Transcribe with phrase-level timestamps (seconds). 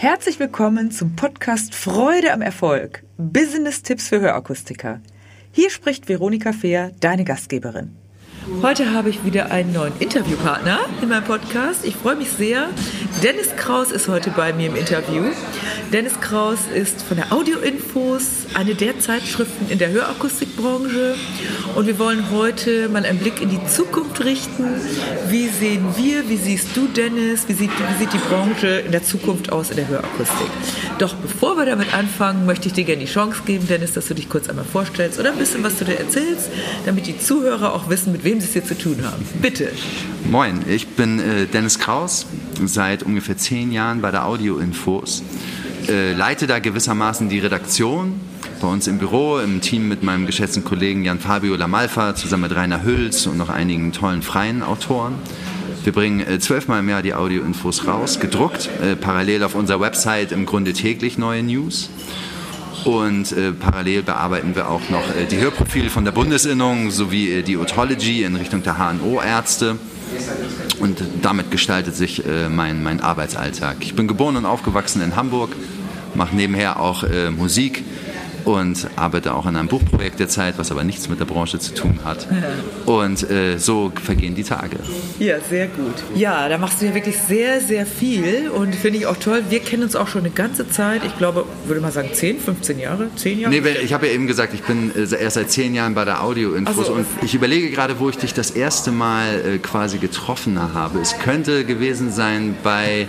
[0.00, 3.02] Herzlich willkommen zum Podcast Freude am Erfolg.
[3.16, 5.00] Business-Tipps für Hörakustiker.
[5.50, 7.96] Hier spricht Veronika Fehr, deine Gastgeberin.
[8.62, 11.84] Heute habe ich wieder einen neuen Interviewpartner in meinem Podcast.
[11.84, 12.70] Ich freue mich sehr.
[13.22, 15.24] Dennis Kraus ist heute bei mir im Interview.
[15.92, 21.14] Dennis Kraus ist von der Audioinfos, eine der Zeitschriften in der Hörakustikbranche.
[21.76, 24.64] Und wir wollen heute mal einen Blick in die Zukunft richten.
[25.28, 29.02] Wie sehen wir, wie siehst du, Dennis, wie sieht, wie sieht die Branche in der
[29.02, 30.48] Zukunft aus in der Hörakustik?
[30.98, 34.14] Doch bevor wir damit anfangen, möchte ich dir gerne die Chance geben, Dennis, dass du
[34.14, 36.50] dich kurz einmal vorstellst oder ein bisschen was du dir erzählst,
[36.84, 39.24] damit die Zuhörer auch wissen, mit wem sie es hier zu tun haben.
[39.40, 39.70] Bitte.
[40.30, 42.26] Moin, ich bin äh, Dennis Kraus,
[42.64, 45.22] seit ungefähr zehn Jahren bei der Audioinfos
[45.88, 48.20] äh, leite da gewissermaßen die Redaktion
[48.60, 52.54] bei uns im Büro, im Team mit meinem geschätzten Kollegen Jan Fabio Lamalfa, zusammen mit
[52.54, 55.14] Rainer Hülz und noch einigen tollen freien Autoren.
[55.84, 60.32] Wir bringen äh, zwölfmal im Jahr die Audioinfos raus, gedruckt, äh, parallel auf unserer Website
[60.32, 61.88] im Grunde täglich neue News.
[62.88, 67.42] Und äh, parallel bearbeiten wir auch noch äh, die Hörprofile von der Bundesinnung sowie äh,
[67.42, 69.76] die Otology in Richtung der HNO-Ärzte.
[70.80, 73.76] Und damit gestaltet sich äh, mein, mein Arbeitsalltag.
[73.80, 75.50] Ich bin geboren und aufgewachsen in Hamburg,
[76.14, 77.84] mache nebenher auch äh, Musik
[78.44, 82.00] und arbeite auch an einem Buchprojekt derzeit, was aber nichts mit der Branche zu tun
[82.04, 82.26] hat.
[82.86, 84.78] Und äh, so vergehen die Tage.
[85.18, 85.94] Ja, sehr gut.
[86.14, 89.42] Ja, da machst du ja wirklich sehr, sehr viel und finde ich auch toll.
[89.48, 91.02] Wir kennen uns auch schon eine ganze Zeit.
[91.04, 93.54] Ich glaube, würde mal sagen 10, 15 Jahre, 10 Jahre?
[93.54, 96.22] Nee, ich habe ja eben gesagt, ich bin äh, erst seit 10 Jahren bei der
[96.22, 96.92] Audioinfos so.
[96.92, 100.98] und ich überlege gerade, wo ich dich das erste Mal äh, quasi getroffen habe.
[101.00, 103.08] Es könnte gewesen sein bei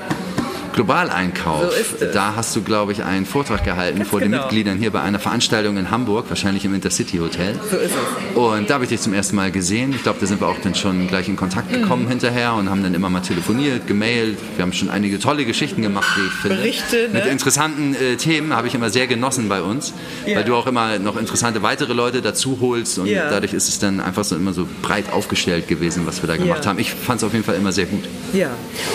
[0.79, 1.73] Globaleinkauf.
[1.99, 4.37] So da hast du, glaube ich, einen Vortrag gehalten Ganz vor genau.
[4.37, 7.59] den Mitgliedern hier bei einer Veranstaltung in Hamburg, wahrscheinlich im Intercity Hotel.
[7.69, 8.37] So ist es.
[8.37, 9.91] Und da habe ich dich zum ersten Mal gesehen.
[9.91, 12.09] Ich glaube, da sind wir auch dann schon gleich in Kontakt gekommen mhm.
[12.09, 14.37] hinterher und haben dann immer mal telefoniert, gemailt.
[14.55, 16.57] Wir haben schon einige tolle Geschichten gemacht, wie ich finde.
[16.57, 17.09] Berichte, ne?
[17.11, 19.93] Mit interessanten äh, Themen habe ich immer sehr genossen bei uns,
[20.25, 20.37] ja.
[20.37, 23.29] weil du auch immer noch interessante weitere Leute dazu holst und ja.
[23.29, 26.63] dadurch ist es dann einfach so immer so breit aufgestellt gewesen, was wir da gemacht
[26.63, 26.69] ja.
[26.69, 26.79] haben.
[26.79, 28.05] Ich fand es auf jeden Fall immer sehr gut.
[28.31, 28.51] Ja,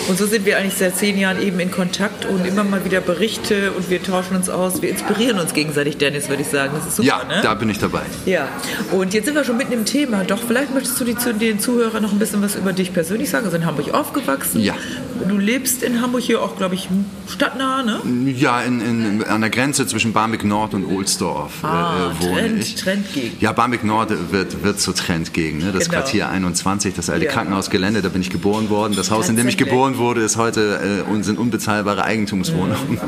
[0.07, 3.01] und so sind wir eigentlich seit zehn Jahren eben in Kontakt und immer mal wieder
[3.01, 4.81] Berichte und wir tauschen uns aus.
[4.81, 6.73] Wir inspirieren uns gegenseitig, Dennis, würde ich sagen.
[6.75, 7.41] Das ist super, ja, ne?
[7.43, 8.01] da bin ich dabei.
[8.25, 8.47] Ja,
[8.91, 10.23] und jetzt sind wir schon mitten im Thema.
[10.23, 13.45] Doch, vielleicht möchtest du die, den Zuhörern noch ein bisschen was über dich persönlich sagen.
[13.45, 14.61] Also in Hamburg aufgewachsen.
[14.61, 14.75] Ja.
[15.27, 16.89] Du lebst in Hamburg hier auch, glaube ich,
[17.27, 18.01] stadtnah, ne?
[18.35, 22.39] Ja, in, in, an der Grenze zwischen Barmbek Nord und Ohlsdorf äh, ah, äh, wohne
[22.39, 22.75] Trend, ich.
[22.75, 23.41] Trendgegend.
[23.41, 25.63] Ja, Barmbek Nord wird, wird zur Trendgegend.
[25.63, 25.71] Ne?
[25.71, 26.01] Das genau.
[26.01, 27.31] Quartier 21, das alte ja.
[27.31, 28.95] Krankenhausgelände, da bin ich geboren worden.
[28.95, 32.91] Das Haus, in dem ich geboren wurde, ist heute äh, sind unbezahlbare Eigentumswohnungen.
[32.91, 32.99] Mhm.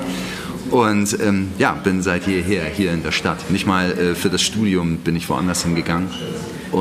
[0.71, 3.49] Und ähm, ja, bin seit jeher hier in der Stadt.
[3.49, 6.09] Nicht mal äh, für das Studium bin ich woanders hingegangen.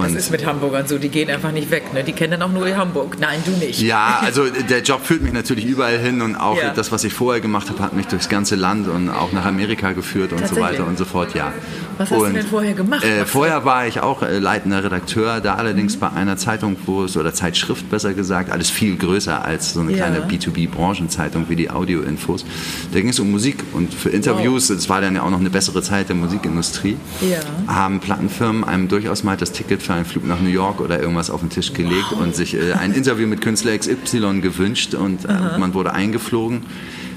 [0.04, 1.92] Und das ist mit Hamburgern so, die gehen einfach nicht weg.
[1.92, 2.04] Ne?
[2.04, 3.16] Die kennen dann auch nur Hamburg.
[3.18, 3.80] Nein, du nicht.
[3.80, 6.70] Ja, also der Job führt mich natürlich überall hin und auch ja.
[6.70, 9.92] das, was ich vorher gemacht habe, hat mich durchs ganze Land und auch nach Amerika
[9.92, 11.34] geführt und so weiter und so fort.
[11.34, 11.52] Ja.
[11.98, 13.04] Was hast und, du denn vorher gemacht?
[13.04, 16.00] Äh, vorher war ich auch äh, leitender Redakteur, da allerdings mhm.
[16.00, 19.92] bei einer Zeitung, wo es, oder Zeitschrift besser gesagt, alles viel größer als so eine
[19.92, 20.06] ja.
[20.06, 22.44] kleine B2B-Branchenzeitung wie die Audioinfos.
[22.92, 24.76] Da ging es um Musik und für Interviews, wow.
[24.76, 27.38] das war dann ja auch noch eine bessere Zeit der Musikindustrie, ja.
[27.72, 31.40] haben Plattenfirmen einem durchaus mal das Ticket einen Flug nach New York oder irgendwas auf
[31.40, 32.20] den Tisch gelegt wow.
[32.20, 36.62] und sich äh, ein Interview mit Künstler XY gewünscht und äh, man wurde eingeflogen.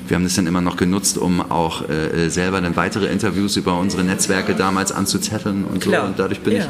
[0.09, 3.77] Wir haben das dann immer noch genutzt, um auch äh, selber dann weitere Interviews über
[3.77, 6.01] unsere Netzwerke damals anzuzetteln und Klar.
[6.01, 6.07] so.
[6.07, 6.59] Und dadurch bin ja.
[6.61, 6.65] ich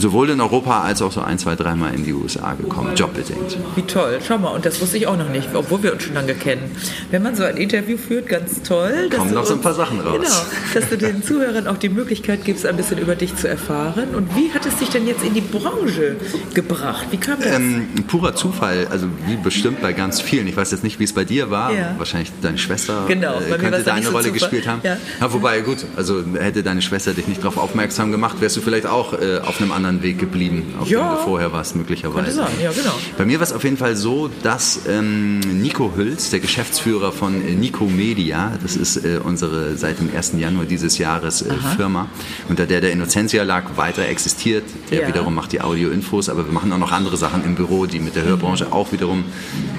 [0.00, 3.56] sowohl in Europa als auch so ein, zwei, dreimal in die USA gekommen, jobbedingt.
[3.76, 4.18] Wie toll.
[4.26, 6.70] Schau mal, und das wusste ich auch noch nicht, obwohl wir uns schon lange kennen.
[7.10, 9.08] Wenn man so ein Interview führt, ganz toll.
[9.14, 10.16] Kommen noch so ein paar Sachen raus.
[10.16, 14.14] Genau, dass du den Zuhörern auch die Möglichkeit gibst, ein bisschen über dich zu erfahren.
[14.14, 16.16] Und wie hat es dich denn jetzt in die Branche
[16.54, 17.06] gebracht?
[17.10, 17.54] Wie kam das?
[17.54, 20.46] Ähm, purer Zufall, also wie bestimmt bei ganz vielen.
[20.48, 21.72] Ich weiß jetzt nicht, wie es bei dir war.
[21.72, 21.94] Ja.
[21.98, 24.80] Wahrscheinlich deine Schwester genau, äh, könnte da eine so Rolle gespielt haben.
[24.82, 24.96] Ja.
[25.20, 25.32] ja.
[25.32, 29.12] wobei, gut, also hätte deine Schwester dich nicht darauf aufmerksam gemacht, wärst du vielleicht auch
[29.12, 31.00] äh, auf einem anderen Weg geblieben, auf ja.
[31.00, 32.32] dem du vorher warst, möglicherweise.
[32.32, 32.52] Sein.
[32.62, 32.94] Ja, genau.
[33.16, 37.46] Bei mir war es auf jeden Fall so, dass ähm, Nico Hülz, der Geschäftsführer von
[37.46, 40.32] äh, Nico Media, das ist äh, unsere seit dem 1.
[40.38, 42.08] Januar dieses Jahres äh, Firma,
[42.48, 44.64] unter der der Innocentia lag, weiter existiert.
[44.90, 45.08] Der ja.
[45.08, 48.16] wiederum macht die Audio-Infos, aber wir machen auch noch andere Sachen im Büro, die mit
[48.16, 48.72] der Hörbranche mhm.
[48.72, 49.24] auch wiederum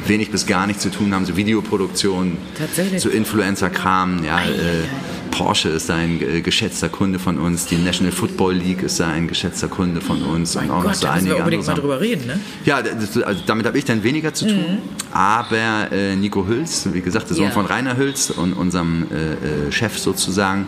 [0.08, 2.38] wenig bis gar nichts zu tun haben, so Videoproduktion,
[3.00, 4.84] so Influencer-Kram, ja, äh,
[5.36, 9.68] Porsche ist ein äh, geschätzter Kunde von uns, die National Football League ist ein geschätzter
[9.68, 12.26] Kunde von uns mein und auch Gott, noch so einige wir unbedingt mal drüber reden,
[12.26, 12.40] ne?
[12.64, 15.12] Ja, das, also damit habe ich dann weniger zu tun, mhm.
[15.12, 17.52] aber äh, Nico Hülz, wie gesagt, der Sohn ja.
[17.52, 20.68] von Rainer Hülz und unserem äh, äh Chef sozusagen,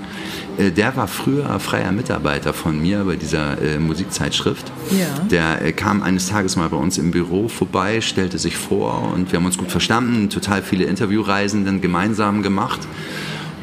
[0.57, 4.71] der war früher freier Mitarbeiter von mir bei dieser Musikzeitschrift.
[4.89, 5.23] Ja.
[5.29, 9.37] Der kam eines Tages mal bei uns im Büro vorbei, stellte sich vor und wir
[9.37, 12.79] haben uns gut verstanden, total viele Interviewreisen dann gemeinsam gemacht.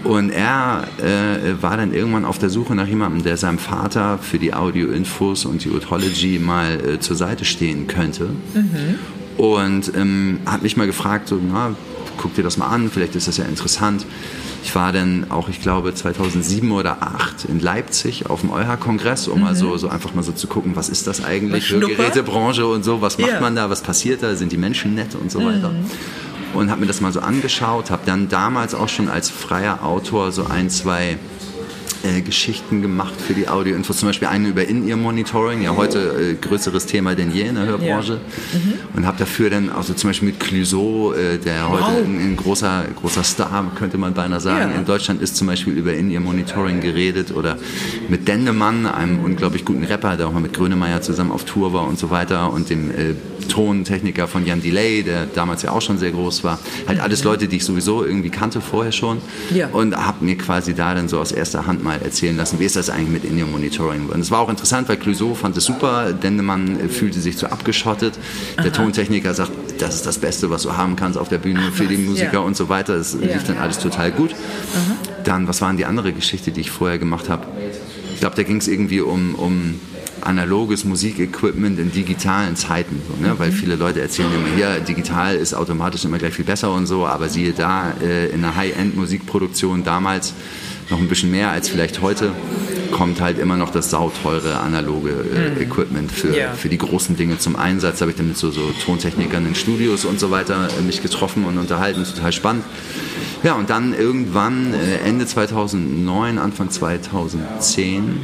[0.05, 4.39] Und er äh, war dann irgendwann auf der Suche nach jemandem, der seinem Vater für
[4.39, 8.25] die Audio-Infos und die Authology mal äh, zur Seite stehen könnte.
[8.55, 8.99] Mhm.
[9.39, 11.75] Und ähm, hat mich mal gefragt, so, na,
[12.19, 14.07] guck dir das mal an, vielleicht ist das ja interessant.
[14.63, 19.39] Ich war dann auch, ich glaube, 2007 oder 2008 in Leipzig auf dem EuHA-Kongress, um
[19.39, 19.45] mhm.
[19.45, 22.85] mal so, so einfach mal so zu gucken, was ist das eigentlich für Gerätebranche und
[22.85, 23.41] so, was macht ja.
[23.41, 25.47] man da, was passiert da, sind die Menschen nett und so mhm.
[25.47, 25.71] weiter.
[26.55, 30.31] Und habe mir das mal so angeschaut, habe dann damals auch schon als freier Autor
[30.31, 31.19] so ein, zwei
[32.05, 36.87] äh, Geschichten gemacht für die Audioinfos, zum Beispiel eine über In-Ear-Monitoring, ja heute äh, größeres
[36.87, 38.21] Thema denn je in der Hörbranche.
[38.53, 38.59] Ja.
[38.59, 38.75] Mhm.
[38.97, 41.81] Und habe dafür dann auch so zum Beispiel mit Clouseau, äh, der wow.
[41.81, 44.79] heute ein, ein, großer, großer Star, könnte man beinahe sagen, ja.
[44.79, 47.57] in Deutschland ist zum Beispiel über In-Ear-Monitoring geredet oder
[48.09, 51.87] mit Dendemann, einem unglaublich guten Rapper, der auch mal mit Grönemeyer zusammen auf Tour war
[51.87, 53.15] und so weiter und dem äh,
[53.49, 56.59] Tontechniker von Jan Delay, der damals ja auch schon sehr groß war.
[56.87, 57.31] Halt alles mhm.
[57.31, 59.19] Leute, die ich sowieso irgendwie kannte vorher schon
[59.55, 59.69] ja.
[59.69, 62.65] und habe mir quasi da dann so aus erster Hand mal mal erzählen lassen, wie
[62.65, 64.09] ist das eigentlich mit Indian Monitoring.
[64.09, 68.19] Und es war auch interessant, weil Clouseau fand es super, Dendemann fühlte sich so abgeschottet.
[68.57, 68.71] Der Aha.
[68.71, 71.87] Tontechniker sagt, das ist das Beste, was du haben kannst auf der Bühne Ach, für
[71.87, 72.39] die Musiker ja.
[72.41, 72.97] und so weiter.
[72.97, 73.21] Das ja.
[73.21, 74.33] lief dann alles total gut.
[74.33, 74.97] Aha.
[75.25, 77.47] Dann, was waren die andere Geschichte, die ich vorher gemacht habe?
[78.13, 79.81] Ich glaube, da ging es irgendwie um, um
[80.21, 83.01] analoges Musikequipment in digitalen Zeiten.
[83.09, 83.39] So, ne?
[83.39, 83.55] Weil mhm.
[83.55, 87.29] viele Leute erzählen immer, hier, digital ist automatisch immer gleich viel besser und so, aber
[87.29, 90.35] siehe da, äh, in einer High-End-Musikproduktion damals
[90.91, 92.33] noch ein bisschen mehr als vielleicht heute,
[92.93, 95.61] kommt halt immer noch das sauteure analoge äh, mhm.
[95.61, 96.53] Equipment für, ja.
[96.53, 97.99] für die großen Dinge zum Einsatz.
[97.99, 101.03] Da habe ich dann mit so, so Tontechnikern in Studios und so weiter äh, mich
[101.03, 102.65] getroffen und unterhalten, total spannend.
[103.43, 108.21] Ja, und dann irgendwann äh, Ende 2009, Anfang 2010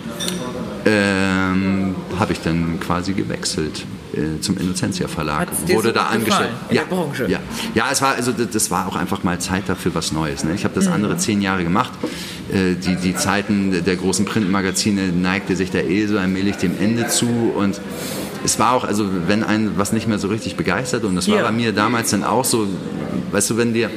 [0.87, 3.85] ähm, habe ich dann quasi gewechselt
[4.15, 5.49] äh, zum Innocentia Verlag.
[5.67, 6.51] Wurde da angestellt.
[6.71, 6.83] Ja,
[7.27, 7.41] ja,
[7.75, 10.45] ja, es war also das war auch einfach mal Zeit dafür was Neues.
[10.45, 10.55] Ne?
[10.55, 10.95] Ich habe das mhm.
[10.95, 11.93] andere zehn Jahre gemacht.
[12.53, 17.09] Äh, die, die Zeiten der großen Printmagazine neigte sich da eh so allmählich dem Ende
[17.09, 17.81] zu und
[18.45, 21.37] es war auch, also wenn einen was nicht mehr so richtig begeistert und das war
[21.37, 21.43] ja.
[21.43, 22.67] bei mir damals dann auch so,
[23.33, 23.91] weißt du, wenn dir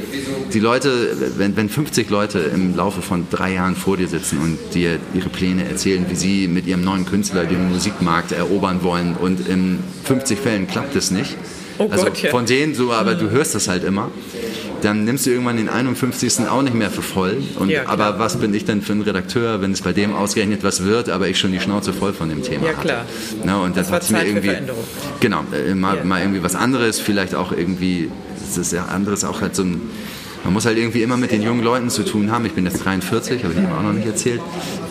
[0.53, 4.57] die Leute, wenn, wenn 50 Leute im Laufe von drei Jahren vor dir sitzen und
[4.73, 9.47] dir ihre Pläne erzählen, wie sie mit ihrem neuen Künstler den Musikmarkt erobern wollen und
[9.47, 11.35] in 50 Fällen klappt es nicht.
[11.79, 12.29] Oh also Gott, ja.
[12.29, 14.11] von denen so, aber du hörst das halt immer
[14.83, 16.47] dann nimmst du irgendwann den 51.
[16.49, 17.43] auch nicht mehr für voll.
[17.55, 20.63] Und, ja, aber was bin ich denn für ein Redakteur, wenn es bei dem ausgerechnet
[20.63, 23.05] was wird, aber ich schon die Schnauze voll von dem Thema Ja, klar.
[23.43, 24.55] Na, und das, das hat mir irgendwie.
[25.19, 26.03] Genau, äh, mal, ja.
[26.03, 29.81] mal irgendwie was anderes, vielleicht auch irgendwie, das ist ja anderes auch halt so ein
[30.43, 32.45] man muss halt irgendwie immer mit den jungen Leuten zu tun haben.
[32.45, 34.41] Ich bin jetzt 43, habe ich ihm auch noch nicht erzählt.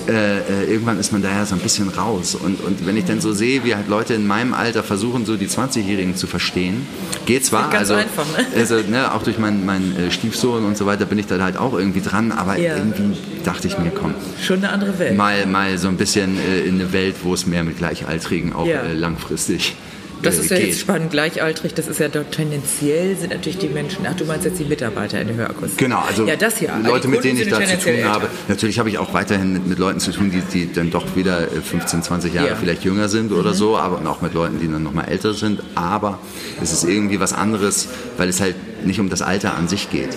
[0.09, 2.35] Äh, äh, irgendwann ist man da ja so ein bisschen raus.
[2.35, 5.37] Und, und wenn ich dann so sehe, wie halt Leute in meinem Alter versuchen, so
[5.37, 6.87] die 20-Jährigen zu verstehen,
[7.27, 8.47] geht zwar, ganz also, einfach, ne?
[8.57, 11.57] also ne, auch durch meinen mein, äh, Stiefsohn und so weiter bin ich da halt
[11.57, 12.77] auch irgendwie dran, aber ja.
[12.77, 14.15] irgendwie dachte ich mir, komm.
[14.43, 15.17] Schon eine andere Welt.
[15.17, 18.67] Mal, mal so ein bisschen äh, in eine Welt, wo es mehr mit Gleichaltrigen auch
[18.67, 18.83] ja.
[18.83, 19.77] Äh, langfristig
[20.23, 20.69] das ist ja geht.
[20.69, 24.45] jetzt spannend, gleichaltrig, das ist ja dort tendenziell sind natürlich die Menschen, ach du meinst
[24.45, 25.79] jetzt die Mitarbeiter in der Hörakustik.
[25.79, 26.77] Genau, also ja, das ja.
[26.79, 28.29] Leute, mit denen ich da zu tun habe.
[28.49, 31.49] Natürlich habe ich auch weiterhin mit, mit Leuten zu tun, die, die dann doch wieder
[31.49, 32.57] 15, äh, 20 Jahre ja.
[32.57, 33.55] vielleicht jünger sind oder mhm.
[33.55, 35.63] so, aber auch mit Leuten, die dann noch mal älter sind.
[35.75, 36.19] Aber
[36.63, 38.55] es ist irgendwie was anderes, weil es halt
[38.87, 40.11] nicht um das Alter an sich geht.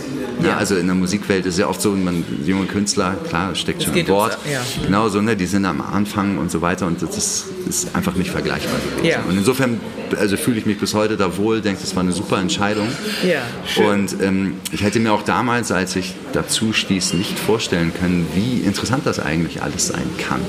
[0.44, 0.58] Ja.
[0.58, 3.94] Also in der Musikwelt ist es ja oft so, man, junge Künstler, klar, steckt schon
[3.94, 4.38] ein Wort.
[4.52, 4.62] Ja.
[4.84, 8.16] Genau so, ne, die sind am Anfang und so weiter und das ist, ist einfach
[8.16, 8.80] nicht vergleichbar.
[9.04, 9.22] Ja.
[9.28, 9.80] Und insofern
[10.20, 12.88] also fühle ich mich bis heute da wohl, denke, das war eine super Entscheidung.
[13.28, 13.86] Ja, schön.
[13.86, 18.60] Und ähm, ich hätte mir auch damals, als ich dazu stieß, nicht vorstellen können, wie
[18.60, 20.42] interessant das eigentlich alles sein kann.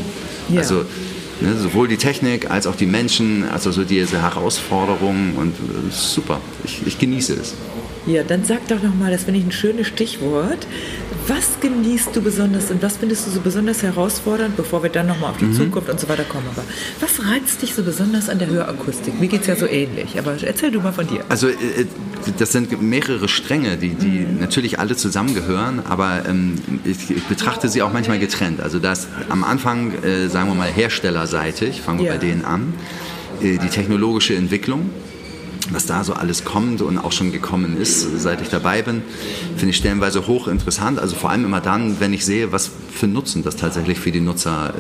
[0.49, 0.61] Ja.
[0.61, 0.85] Also
[1.39, 6.41] Ne, sowohl die Technik als auch die Menschen, also so diese Herausforderungen und äh, super.
[6.65, 7.53] Ich, ich genieße es.
[8.07, 10.67] Ja, dann sag doch nochmal, das finde ich ein schönes Stichwort.
[11.27, 15.31] Was genießt du besonders und was findest du so besonders herausfordernd, bevor wir dann nochmal
[15.31, 15.55] auf die mhm.
[15.55, 16.47] Zukunft und so weiter kommen?
[16.55, 16.63] Aber
[17.01, 19.19] was reizt dich so besonders an der Hörakustik?
[19.19, 21.25] Mir geht es ja so ähnlich, aber erzähl du mal von dir.
[21.29, 21.55] Also, äh,
[22.39, 24.39] das sind mehrere Stränge, die, die mhm.
[24.39, 28.61] natürlich alle zusammengehören, aber ähm, ich, betrachte sie auch manchmal getrennt.
[28.61, 32.13] Also, das am Anfang, äh, sagen wir mal, herstellerseitig, fangen wir ja.
[32.13, 32.73] bei denen an,
[33.43, 34.91] äh, die technologische Entwicklung
[35.71, 39.03] was da so alles kommt und auch schon gekommen ist, seit ich dabei bin,
[39.57, 40.99] finde ich stellenweise hochinteressant.
[40.99, 44.21] Also vor allem immer dann, wenn ich sehe, was für Nutzen das tatsächlich für die
[44.21, 44.73] Nutzer,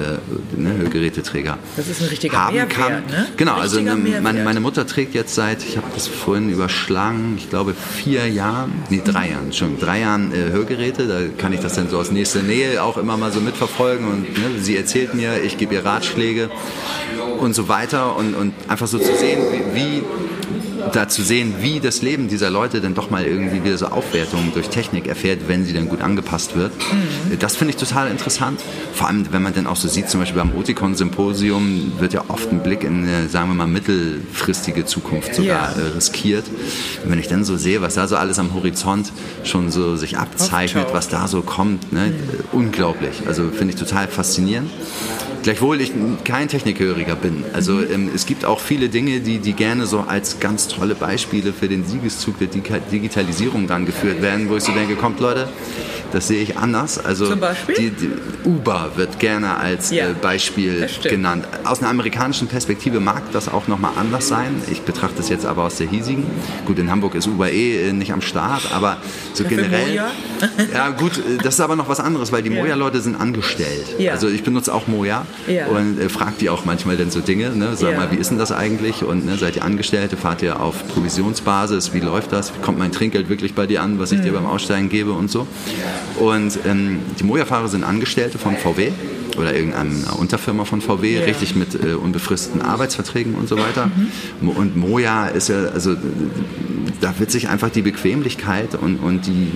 [0.57, 3.07] äh, ne, Hörgeräteträger Das ist ein richtiger haben Mehrwert, kann.
[3.07, 3.27] ne?
[3.37, 7.51] Genau, also ne, meine, meine Mutter trägt jetzt seit, ich habe das vorhin überschlagen, ich
[7.51, 11.07] glaube vier Jahren, nee drei Jahren, schon drei Jahren äh, Hörgeräte.
[11.07, 14.23] Da kann ich das dann so aus nächster Nähe auch immer mal so mitverfolgen und
[14.23, 16.51] ne, sie erzählt mir, ich gebe ihr Ratschläge
[17.39, 20.03] und so weiter und, und einfach so zu sehen, wie, wie
[20.93, 24.53] da zu sehen, wie das Leben dieser Leute dann doch mal irgendwie wieder so Aufwertungen
[24.55, 26.73] durch Technik erfährt, wenn sie dann gut angepasst wird.
[27.39, 28.61] Das finde ich total interessant.
[28.95, 32.51] Vor allem, wenn man dann auch so sieht, zum Beispiel beim Oticon-Symposium wird ja oft
[32.53, 35.83] ein Blick in eine, sagen wir mal, mittelfristige Zukunft sogar Ja.
[35.83, 36.45] äh, riskiert.
[37.05, 39.13] Und wenn ich dann so sehe, was da so alles am Horizont
[39.45, 42.13] schon so sich abzeichnet, was da so kommt, ne?
[42.53, 43.23] unglaublich.
[43.27, 44.71] Also finde ich total faszinierend.
[45.43, 45.93] Gleichwohl ich
[46.25, 47.45] kein Technikhöriger bin.
[47.53, 51.53] Also ähm, es gibt auch viele Dinge, die, die gerne so als ganz tolle Beispiele
[51.53, 55.49] für den Siegeszug der Digitalisierung dann geführt werden, wo ich so denke, kommt Leute,
[56.13, 57.05] das sehe ich anders.
[57.05, 57.75] Also Zum Beispiel?
[57.77, 58.11] Die, die
[58.45, 61.47] Uber wird gerne als Ja, äh, Beispiel genannt.
[61.65, 64.63] Aus einer amerikanischen Perspektive mag das auch nochmal anders sein.
[64.71, 66.25] Ich betrachte es jetzt aber aus der hiesigen.
[66.65, 68.99] Gut, in Hamburg ist Uber eh äh, nicht am Start, aber
[69.35, 69.89] so Dafür generell.
[69.89, 70.11] Moja?
[70.75, 72.61] Ja gut, äh, das ist aber noch was anderes, weil die Ja.
[72.63, 73.87] Moja-Leute sind angestellt.
[73.99, 74.13] Ja.
[74.13, 75.67] Also ich benutze auch Moja Ja.
[75.67, 77.51] und äh, frage die auch manchmal dann so Dinge.
[77.51, 77.71] Ne?
[77.77, 79.03] Sag mal, wie ist denn das eigentlich?
[79.03, 80.17] Und ne, seid ihr Angestellte?
[80.17, 81.95] Fahrt ihr auf Provisionsbasis?
[81.95, 82.53] Wie läuft das?
[82.55, 84.37] Wie kommt mein Trinkgeld wirklich bei dir an, was ich dir Mhm.
[84.37, 85.47] beim Aussteigen gebe und so?
[86.19, 88.91] Und ähm, die Moja-Fahrer sind Angestellte von VW
[89.39, 91.25] oder irgendeiner Unterfirma von VW, Ja.
[91.25, 93.91] richtig mit äh, unbefristeten Arbeitsverträgen und so weiter.
[94.41, 94.49] Mhm.
[94.49, 95.95] Und Moja ist ja, also
[97.01, 99.49] da wird sich einfach die Bequemlichkeit und, und die,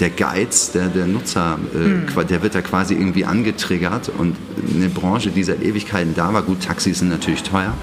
[0.00, 2.26] der Geiz der, der Nutzer, äh, Mhm.
[2.28, 4.36] der wird da quasi irgendwie angetriggert und
[4.74, 7.74] eine Branche, die seit Ewigkeiten da war, gut, Taxis sind natürlich teuer,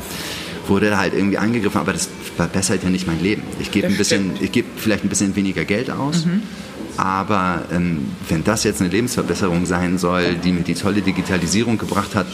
[0.68, 3.44] wurde da halt irgendwie angegriffen, aber das verbessert ja nicht mein Leben.
[3.60, 4.42] Ich gebe ein bisschen, stimmt.
[4.42, 6.26] ich gebe vielleicht ein bisschen weniger Geld aus.
[6.98, 12.16] Aber ähm, wenn das jetzt eine Lebensverbesserung sein soll, die mir die tolle Digitalisierung gebracht
[12.16, 12.28] hat,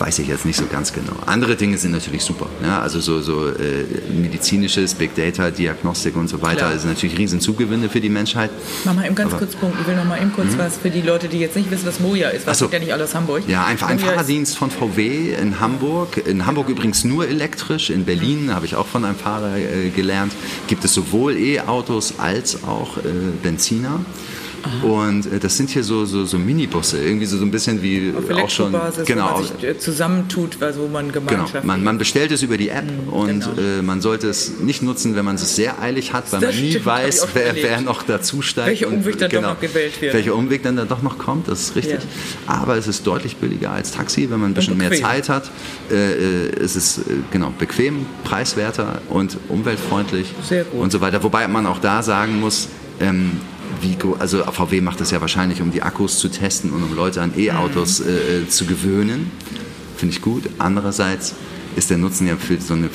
[0.00, 1.12] weiß ich jetzt nicht so ganz genau.
[1.26, 2.48] Andere Dinge sind natürlich super.
[2.62, 2.80] Ja?
[2.80, 6.78] Also so, so äh, medizinisches, Big Data, Diagnostik und so weiter Klar.
[6.78, 8.50] sind natürlich riesen Zugewinne für die Menschheit.
[8.84, 9.46] Mach mal eben ganz Aber- Mhm.
[9.48, 9.76] kurz Punkt.
[9.80, 12.00] Ich will noch mal eben kurz was für die Leute, die jetzt nicht wissen, was
[12.00, 12.46] Moja ist.
[12.46, 12.68] Was so.
[12.70, 13.42] ja nicht alles aus Hamburg.
[13.48, 16.22] Ja, einfach ein Moja ist- Fahrerdienst von VW in Hamburg.
[16.26, 17.90] In Hamburg übrigens nur elektrisch.
[17.90, 20.32] In Berlin habe ich auch von einem Fahrer äh, gelernt.
[20.66, 23.00] Gibt es sowohl E-Autos als auch äh,
[23.42, 24.00] Benziner.
[24.82, 28.12] Und äh, das sind hier so, so, so Minibusse, irgendwie so, so ein bisschen wie
[28.16, 28.72] Auf auch schon.
[29.04, 31.64] Genau, wo man sich äh, zusammentut, also wo man Genau, Gemeinschaft...
[31.64, 33.60] man, man bestellt es über die App und genau.
[33.60, 36.64] äh, man sollte es nicht nutzen, wenn man es sehr eilig hat, weil Das man
[36.64, 38.68] nie stimmt, weiß, wer, wer noch dazu steigt.
[38.68, 40.14] Welcher und, genau, Umweg dann doch noch gewählt wird.
[40.14, 42.00] Welcher Umweg dann da doch noch kommt, das ist richtig.
[42.46, 44.92] Aber es ist deutlich billiger als Taxi, wenn man ein bisschen mehr.
[44.92, 45.50] Zeit hat.
[45.90, 50.80] Äh, äh, es ist genau bequem, preiswerter und umweltfreundlich Sehr gut.
[50.80, 51.22] und so weiter.
[51.22, 52.68] Wobei man auch da sagen muss,
[53.00, 53.32] ähm,
[53.98, 57.22] gro- also VW macht das ja wahrscheinlich, um die Akkus zu testen und um Leute
[57.22, 58.06] an E-Autos Mhm.
[58.08, 59.30] äh, äh, zu gewöhnen.
[59.96, 60.44] Finde ich gut.
[60.58, 61.34] Andererseits
[61.76, 62.88] ist der Nutzen ja für so eine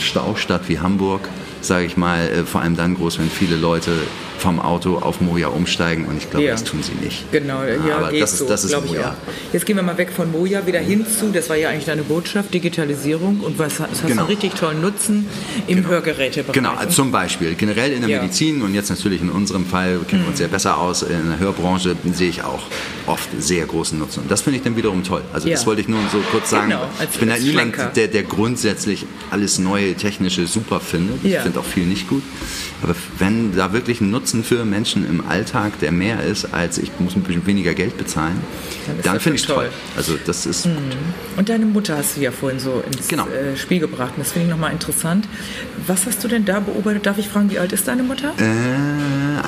[0.00, 1.28] Staustadt wie Hamburg,
[1.60, 3.92] sage ich mal, äh, vor allem dann groß, wenn viele Leute
[4.38, 6.52] vom Auto auf Moja umsteigen und ich glaube, Ja.
[6.52, 7.30] das tun sie nicht.
[7.32, 9.16] Genau, ja, Aber geht das ist- so, das ist Moja.
[9.52, 12.02] Jetzt gehen wir mal weg von Moja wieder hin zu, das war ja eigentlich deine
[12.02, 14.22] Botschaft, Digitalisierung und was, es hast Genau.
[14.22, 15.26] einen richtig tollen Nutzen
[15.66, 16.54] im Hörgerätebereich.
[16.54, 17.54] Genau, also zum Beispiel.
[17.54, 18.22] Generell in der Ja.
[18.22, 21.02] Medizin und jetzt natürlich in unserem Fall kennen wir uns sehr besser aus.
[21.02, 22.62] In der Hörbranche sehe ich auch
[23.06, 24.20] oft sehr großen Nutzen.
[24.22, 25.22] Und das finde ich dann wiederum toll.
[25.32, 25.54] Also Ja.
[25.54, 26.70] das wollte ich nur so kurz sagen.
[26.70, 31.24] Genau, als- ich bin halt als niemand, der, der grundsätzlich alles neue Technische super findet.
[31.24, 31.40] Ich Ja.
[31.42, 32.22] finde auch viel nicht gut.
[32.82, 36.90] Aber wenn da wirklich ein Nutzen für Menschen im Alltag, der mehr ist, als ich
[36.98, 38.40] muss ein bisschen weniger Geld bezahlen,
[38.86, 39.56] Dann dann das finde ich toll.
[39.56, 39.68] toll.
[39.96, 40.66] Also das ist
[41.36, 43.26] Und deine Mutter hast du ja vorhin so ins Genau.
[43.28, 44.12] äh, Spiel gebracht.
[44.16, 45.28] Und das finde ich nochmal interessant.
[45.86, 47.06] Was hast du denn da beobachtet?
[47.06, 48.32] Darf ich fragen, wie alt ist deine Mutter?
[48.38, 48.42] äh,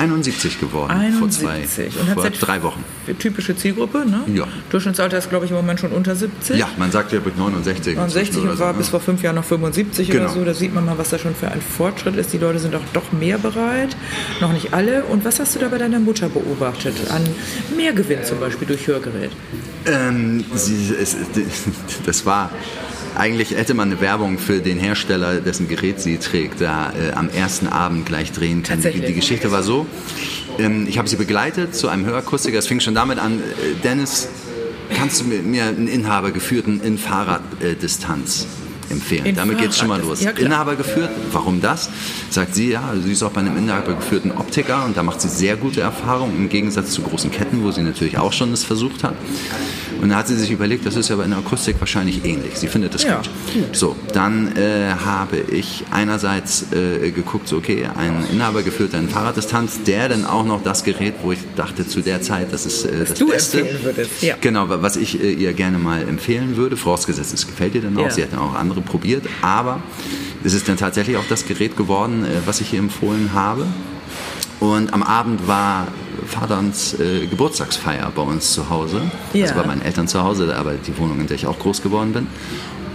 [0.00, 2.00] 71 geworden vor zwei, 71.
[2.00, 2.84] Und hat vor drei Wochen.
[3.18, 4.22] Typische Zielgruppe, ne?
[4.34, 4.46] Ja.
[4.70, 6.56] Durchschnittsalter ist, glaube ich, im Moment schon unter 70.
[6.58, 7.96] Ja, man sagt ja mit 69.
[7.96, 10.24] 69 inzwischen oder und war so, bis vor fünf Jahren noch 75 Genau.
[10.24, 10.44] oder so.
[10.44, 12.32] Da sieht man mal, was da schon für ein Fortschritt ist.
[12.32, 13.96] Die Leute sind auch doch mehr bereit.
[14.40, 15.04] Noch nicht alle.
[15.04, 16.94] Und was hast du da bei deiner Mutter beobachtet?
[17.10, 17.22] An
[17.76, 19.30] Mehrgewinn zum Beispiel durch Hörgerät?
[19.86, 21.16] Ähm, sie, es,
[22.06, 22.50] das war
[23.20, 27.28] eigentlich hätte man eine Werbung für den Hersteller, dessen Gerät sie trägt, da äh, am
[27.28, 28.82] ersten Abend gleich drehen können.
[28.82, 29.86] Die, die Geschichte war so:
[30.58, 32.58] ähm, Ich habe sie begleitet zu einem Hörakustiker.
[32.58, 33.42] Es fing schon damit an, äh,
[33.84, 34.28] Dennis,
[34.96, 38.46] kannst du mir, einen Inhaber geführten in Fahrraddistanz
[38.88, 39.26] empfehlen?
[39.26, 40.22] In damit geht es schon mal los.
[40.22, 40.30] Ja.
[40.30, 41.90] Inhaber geführt, warum das?
[42.30, 45.28] Sagt sie, ja, sie ist auch bei einem Inhaber geführten Optiker und da macht sie
[45.28, 49.04] sehr gute Erfahrungen im Gegensatz zu großen Ketten, wo sie natürlich auch schon das versucht
[49.04, 49.14] hat.
[50.00, 52.56] Und dann hat sie sich überlegt, das ist ja bei einer Akustik wahrscheinlich ähnlich.
[52.56, 53.28] Sie findet das Ja, gut.
[53.54, 53.76] gut.
[53.76, 59.82] So, dann äh, habe ich einerseits äh, geguckt, so, okay, ein Inhaber geführt einen Fahrraddistanz,
[59.82, 63.04] der dann auch noch das Gerät, wo ich dachte zu der Zeit, das ist äh,
[63.06, 63.60] das du Beste.
[63.60, 64.36] empfehlen würdest, ja.
[64.40, 67.96] Genau, wa- was ich äh, ihr gerne mal empfehlen würde, vorausgesetzt, es gefällt ihr dann
[67.98, 68.02] auch.
[68.04, 68.10] Ja.
[68.10, 69.82] Sie hat dann auch andere probiert, aber
[70.42, 73.66] es ist dann tatsächlich auch das Gerät geworden, äh, was ich ihr empfohlen habe.
[74.60, 75.88] Und am Abend war
[76.26, 79.00] Vaterns äh, Geburtstagsfeier bei uns zu Hause.
[79.32, 79.46] Ja.
[79.46, 82.12] Also bei meinen Eltern zu Hause, aber die Wohnung, in der ich auch groß geworden
[82.12, 82.26] bin.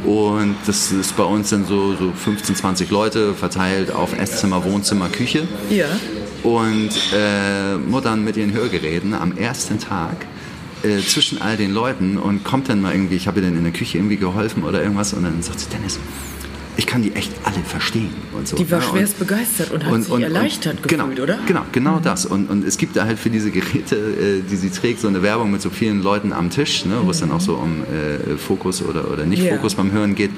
[0.05, 5.09] Und das ist bei uns dann so, so 15, 20 Leute verteilt auf Esszimmer, Wohnzimmer,
[5.09, 5.47] Küche.
[5.71, 5.87] Ja.
[6.43, 10.27] Und äh, Muttern mit ihren Hörgeräten am ersten Tag
[10.83, 13.63] äh, zwischen all den Leuten und kommt dann mal irgendwie, ich habe ihr dann in
[13.63, 15.99] der Küche irgendwie geholfen oder irgendwas und dann sagt sie, Dennis,
[16.77, 18.55] ich kann die echt alle verstehen und so.
[18.57, 18.85] Die war ne?
[18.85, 21.37] schwerst und, begeistert und hat sich erleichtert genau, gefühlt, oder?
[21.37, 21.45] Mhm.
[21.45, 22.25] Genau, genau das.
[22.25, 25.21] Und, und es gibt da halt für diese Geräte, äh, die sie trägt, so eine
[25.21, 28.37] Werbung mit so vielen Leuten am Tisch, ne, wo es dann auch so um äh,
[28.37, 29.55] Fokus oder, oder nicht Ja.
[29.55, 30.31] Fokus beim Hören geht.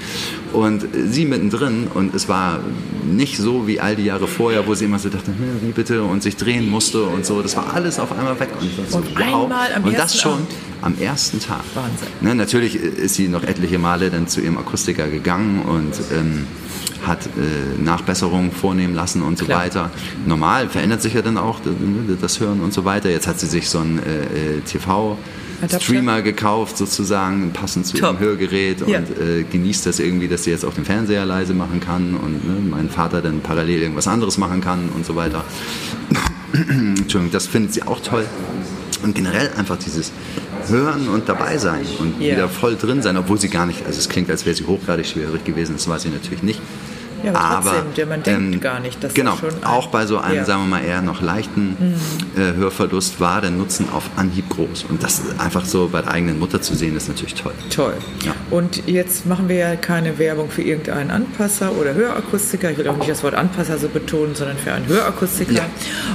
[0.53, 2.59] Und äh, sie mittendrin und es war
[3.05, 6.03] nicht so wie all die Jahre vorher, wo sie immer so dachte, hm, wie bitte
[6.03, 7.41] und sich drehen musste und so.
[7.41, 8.49] Das war alles auf einmal weg.
[8.59, 10.47] Und, so, Und einmal am und das schon Abend.
[10.81, 11.61] am ersten Tag.
[11.73, 12.07] Wahnsinn.
[12.21, 16.26] Ne, natürlich ist sie noch etliche Male dann zu ihrem Akustiker gegangen und ähm,
[17.05, 19.61] hat äh, Nachbesserungen vornehmen lassen und so Klar.
[19.61, 19.91] weiter.
[20.25, 21.59] Normal verändert sich ja dann auch
[22.21, 23.09] das Hören und so weiter.
[23.09, 28.03] Jetzt hat sie sich so einen äh, äh, TV-Streamer gekauft, sozusagen, passend zu Top.
[28.15, 28.99] ihrem Hörgerät Ja.
[28.99, 32.45] und äh, genießt das irgendwie, dass sie jetzt auch den Fernseher leise machen kann und
[32.47, 35.45] ne, mein Vater dann parallel irgendwas anderes machen kann und so weiter.
[36.53, 38.25] Entschuldigung, das findet sie auch toll.
[39.03, 40.11] Und generell einfach dieses
[40.67, 42.33] Hören und dabei sein und Ja.
[42.35, 45.05] wieder voll drin sein, obwohl sie gar nicht, also es klingt, als wäre sie hochgradig
[45.05, 46.59] schwierig gewesen, das war sie natürlich nicht.
[47.23, 50.17] Ja, aber trotzdem, der- man denkt gar nicht, dass Genau, das schon auch bei so
[50.17, 50.41] einem, Ja.
[50.41, 50.45] Mhm.
[50.45, 51.77] sagen wir mal, eher noch leichten
[52.35, 54.85] äh, Hörverlust war der Nutzen auf Anhieb groß.
[54.89, 57.53] Und das einfach so bei der eigenen Mutter zu sehen, ist natürlich toll.
[57.69, 57.93] Toll.
[58.25, 58.33] Ja.
[58.51, 62.71] Und jetzt machen wir ja keine Werbung für irgendeinen Anpasser oder Hörakustiker.
[62.71, 65.53] Ich will auch nicht das Wort Anpasser so betonen, sondern für einen Hörakustiker.
[65.53, 65.65] Ja.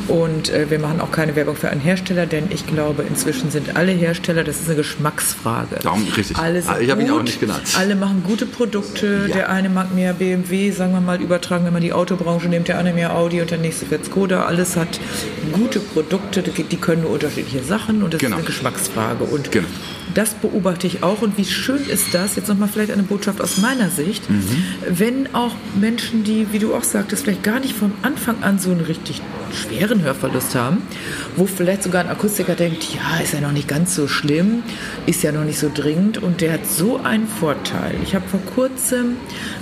[0.09, 3.77] Und äh, wir machen auch keine Werbung für einen Hersteller, denn ich glaube, inzwischen sind
[3.77, 5.77] alle Hersteller, das ist eine Geschmacksfrage.
[5.83, 6.37] Darum, richtig.
[6.37, 7.63] Alle sind Ich habe ihn auch nicht genannt.
[7.79, 9.29] Alle machen gute Produkte.
[9.29, 12.79] Der eine mag mehr BMW, sagen wir mal, übertragen, wenn man die Autobranche nimmt, der
[12.79, 14.45] andere mehr Audi und der nächste fährt Skoda.
[14.45, 15.01] Alles hat
[15.53, 18.37] gute Produkte, die die können nur unterschiedliche Sachen und das Genau.
[18.37, 19.25] ist eine Geschmacksfrage.
[19.25, 19.67] Und Genau.
[20.15, 23.59] Das beobachte ich auch und wie schön ist das, jetzt nochmal vielleicht eine Botschaft aus
[23.59, 24.65] meiner Sicht, Mhm.
[24.89, 28.71] wenn auch Menschen, die, wie du auch sagtest, vielleicht gar nicht von Anfang an so
[28.71, 29.21] einen richtig
[29.53, 30.79] schweren Hörverlust haben,
[31.37, 34.63] wo vielleicht sogar ein Akustiker denkt, ja, ist ja noch nicht ganz so schlimm,
[35.07, 37.95] ist ja noch nicht so dringend und der hat so einen Vorteil.
[38.03, 39.17] Ich habe vor kurzem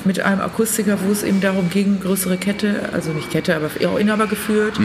[0.05, 3.99] mit einem Akustiker, wo es eben darum ging, größere Kette, also nicht Kette, aber auch
[3.99, 4.79] Inhaber geführt,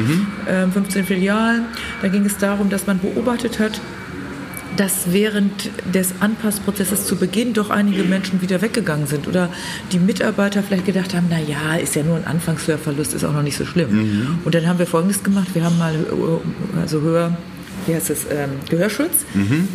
[0.47, 1.65] ähm, 15 Filialen,
[2.01, 3.79] da ging es darum, dass man beobachtet hat,
[4.77, 9.49] dass während des Anpassprozesses zu Beginn doch einige Menschen wieder weggegangen sind oder
[9.91, 13.43] die Mitarbeiter vielleicht gedacht haben, na ja, ist ja nur ein Anfangshörverlust, ist auch noch
[13.43, 14.37] nicht so schlimm.
[14.43, 17.37] Und dann haben wir Folgendes gemacht, wir haben mal äh, also Hör
[17.87, 19.11] wie heißt es, ähm, Gehörschutz.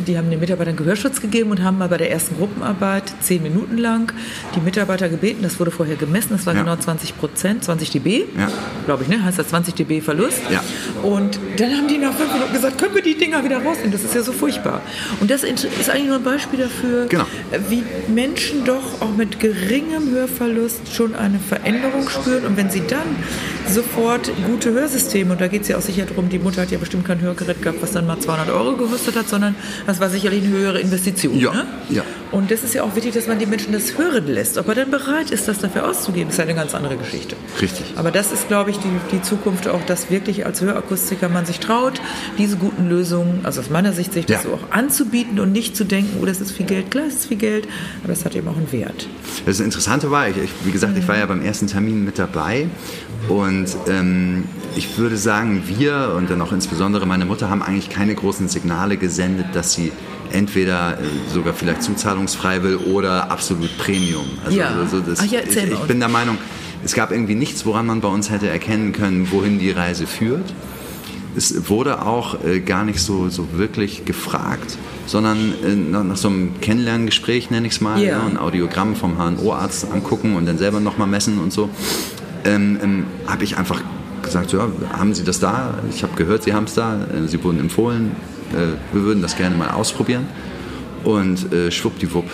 [0.07, 3.77] Die haben den Mitarbeitern Gehörschutz gegeben und haben mal bei der ersten Gruppenarbeit zehn Minuten
[3.79, 4.13] lang
[4.55, 6.61] die Mitarbeiter gebeten, das wurde vorher gemessen, das war Ja.
[6.63, 8.49] genau 20 Prozent, 20 dB, Ja.
[8.87, 9.23] glaube ich, ne?
[9.25, 10.41] heißt das 20 dB Verlust.
[10.51, 10.63] Ja.
[11.03, 13.93] Und dann haben die nach fünf Minuten gesagt, können wir die Dinger wieder rausnehmen?
[13.93, 14.81] Das ist ja so furchtbar.
[15.21, 17.27] Und das ist eigentlich nur ein Beispiel dafür, Genau.
[17.69, 22.45] wie Menschen doch auch mit geringem Hörverlust schon eine Veränderung spüren.
[22.47, 23.07] Und wenn sie dann
[23.69, 26.79] sofort gute Hörsysteme, und da geht es ja auch sicher darum, die Mutter hat ja
[26.79, 29.55] bestimmt kein Hörgerät gehabt, was dann mal 200 Euro gekostet hat, sondern
[29.87, 31.39] das war sicherlich eine höhere Investition.
[31.39, 31.67] Ja, Ne?
[31.91, 32.03] ja.
[32.33, 34.57] Und das ist ja auch wichtig, dass man die Menschen das hören lässt.
[34.57, 37.35] Ob er dann bereit ist, das dafür auszugeben, ist ja eine ganz andere Geschichte.
[37.61, 37.85] Richtig.
[37.97, 41.59] Aber das ist, glaube ich, die, die Zukunft auch, dass wirklich als Hörakustiker man sich
[41.59, 42.01] traut,
[42.39, 44.51] diese guten Lösungen, also aus meiner Sicht, sich das Ja.
[44.51, 46.91] so auch anzubieten und nicht zu denken, oh, das ist viel Geld.
[46.93, 47.67] Klar, es ist viel Geld,
[48.05, 49.09] aber es hat eben auch einen Wert.
[49.45, 52.69] Das Interessante war, ich, ich, wie gesagt, ich war ja beim ersten Termin mit dabei
[53.29, 54.45] und ähm,
[54.77, 58.97] ich würde sagen, wir und dann auch insbesondere meine Mutter haben eigentlich keine großen Signale
[58.97, 59.93] gesendet, dass sie
[60.33, 61.03] entweder äh,
[61.33, 64.25] sogar vielleicht zuzahlungsfrei will oder absolut Premium.
[64.45, 64.69] Also, Ja.
[64.69, 66.39] also das, Ach ja, ich, ich bin der Meinung,
[66.85, 70.55] es gab irgendwie nichts, woran man bei uns hätte erkennen können, wohin die Reise führt.
[71.37, 76.29] Es wurde auch äh, gar nicht so, so wirklich gefragt, sondern äh, nach, nach so
[76.29, 78.19] einem Kennenlerngespräch, nenne ich es mal, Ja.
[78.19, 81.71] ne, ein Audiogramm vom HNO-Arzt angucken und dann selber nochmal messen und so,
[82.45, 83.81] ähm, ähm, habe ich einfach
[84.23, 85.75] gesagt, ja, haben Sie das da?
[85.91, 88.13] Ich habe gehört, Sie haben es da, äh, Sie wurden empfohlen,
[88.53, 90.27] äh, wir würden das gerne mal ausprobieren.
[91.05, 92.27] Und äh, schwuppdiwupp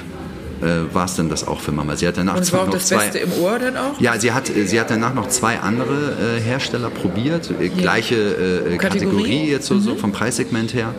[0.62, 1.96] äh, war es dann das auch für Mama.
[1.96, 4.00] Sie hat danach Und war auch das zwei, Beste im Ohr dann auch?
[4.00, 8.76] Ja, sie hat, sie hat danach noch zwei andere äh, Hersteller probiert, äh, gleiche äh,
[8.76, 8.78] Kategorie.
[8.78, 9.50] Kategorie.
[9.50, 9.80] jetzt so, mhm.
[9.80, 10.94] so vom Preissegment her.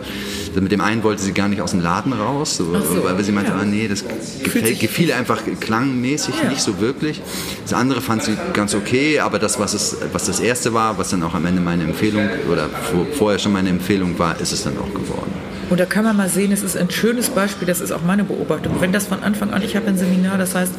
[0.54, 3.32] Mit dem einen wollte sie gar nicht aus dem Laden raus, so, so, weil sie
[3.32, 3.58] meinte, ja.
[3.58, 4.04] ah, nee, das
[4.42, 6.48] gefällt, gefiel einfach klangmäßig ja.
[6.48, 7.20] nicht so wirklich.
[7.62, 11.10] Das andere fand sie ganz okay, aber das, was, es, was das erste war, was
[11.10, 12.68] dann auch am Ende meine Empfehlung oder
[13.16, 15.47] vorher schon meine Empfehlung war, ist es dann auch geworden.
[15.70, 18.24] Und da kann man mal sehen, es ist ein schönes Beispiel, das ist auch meine
[18.24, 18.80] Beobachtung.
[18.80, 20.72] Wenn das von Anfang an, ich habe ein Seminar, das heißt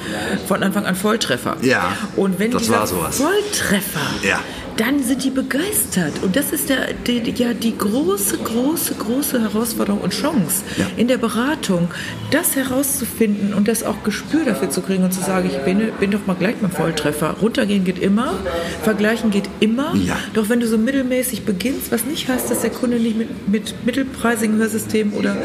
[0.47, 1.57] von Anfang an Volltreffer.
[1.61, 1.93] Ja.
[2.15, 3.17] Und wenn das dieser war sowas.
[3.17, 4.39] Volltreffer ja
[4.79, 6.23] dann sind die begeistert.
[6.23, 10.85] Und das ist der, die, ja die große, große, große Herausforderung und Chance ja.
[10.95, 11.89] in der Beratung,
[12.31, 16.11] das herauszufinden und das auch Gespür dafür zu kriegen und zu sagen, ich bin, bin
[16.11, 17.35] doch mal gleich beim Volltreffer.
[17.41, 18.39] Runtergehen geht immer,
[18.81, 19.93] vergleichen geht immer.
[19.95, 20.15] Ja.
[20.33, 23.85] Doch wenn du so mittelmäßig beginnst, was nicht heißt, dass der Kunde nicht mit, mit
[23.85, 25.35] mittelpreisigen Hörsystemen oder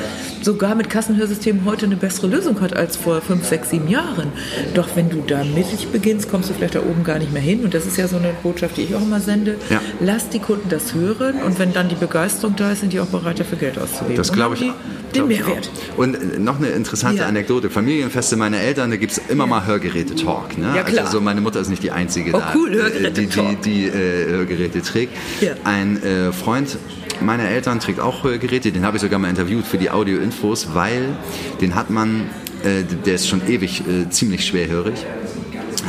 [0.43, 4.31] sogar mit Kassenhörsystemen heute eine bessere Lösung hat als vor fünf, sechs, sieben Jahren.
[4.75, 7.65] Doch wenn du da mittig beginnst, kommst du vielleicht da oben gar nicht mehr hin.
[7.65, 9.57] Und das ist ja so eine Botschaft, die ich auch immer sende.
[9.71, 9.81] Ja.
[10.01, 13.07] Lass die Kunden das hören und wenn dann die Begeisterung da ist, sind die auch
[13.07, 14.17] bereit, dafür Geld auszugeben.
[14.17, 14.61] Das glaube ich.
[14.61, 14.73] Die,
[15.15, 15.71] den Mehrwert.
[15.97, 17.29] Und äh, noch eine interessante ja.
[17.29, 17.71] Anekdote.
[17.71, 20.59] Familienfeste meiner Eltern, da gibt es immer mal Hörgeräte-Talk.
[20.59, 20.73] Ne?
[20.77, 21.07] Ja, klar.
[21.07, 24.31] Also meine Mutter ist nicht die Einzige, oh, da, cool, äh, die, die, die äh,
[24.31, 25.17] Hörgeräte trägt.
[25.65, 26.79] Ein äh, Freund
[27.21, 31.17] meiner Eltern trägt auch Hörgeräte, den habe ich sogar mal interviewt für die Audio-Infos, weil
[31.61, 32.23] den hat man,
[32.63, 35.07] äh, der ist schon ewig äh, ziemlich schwerhörig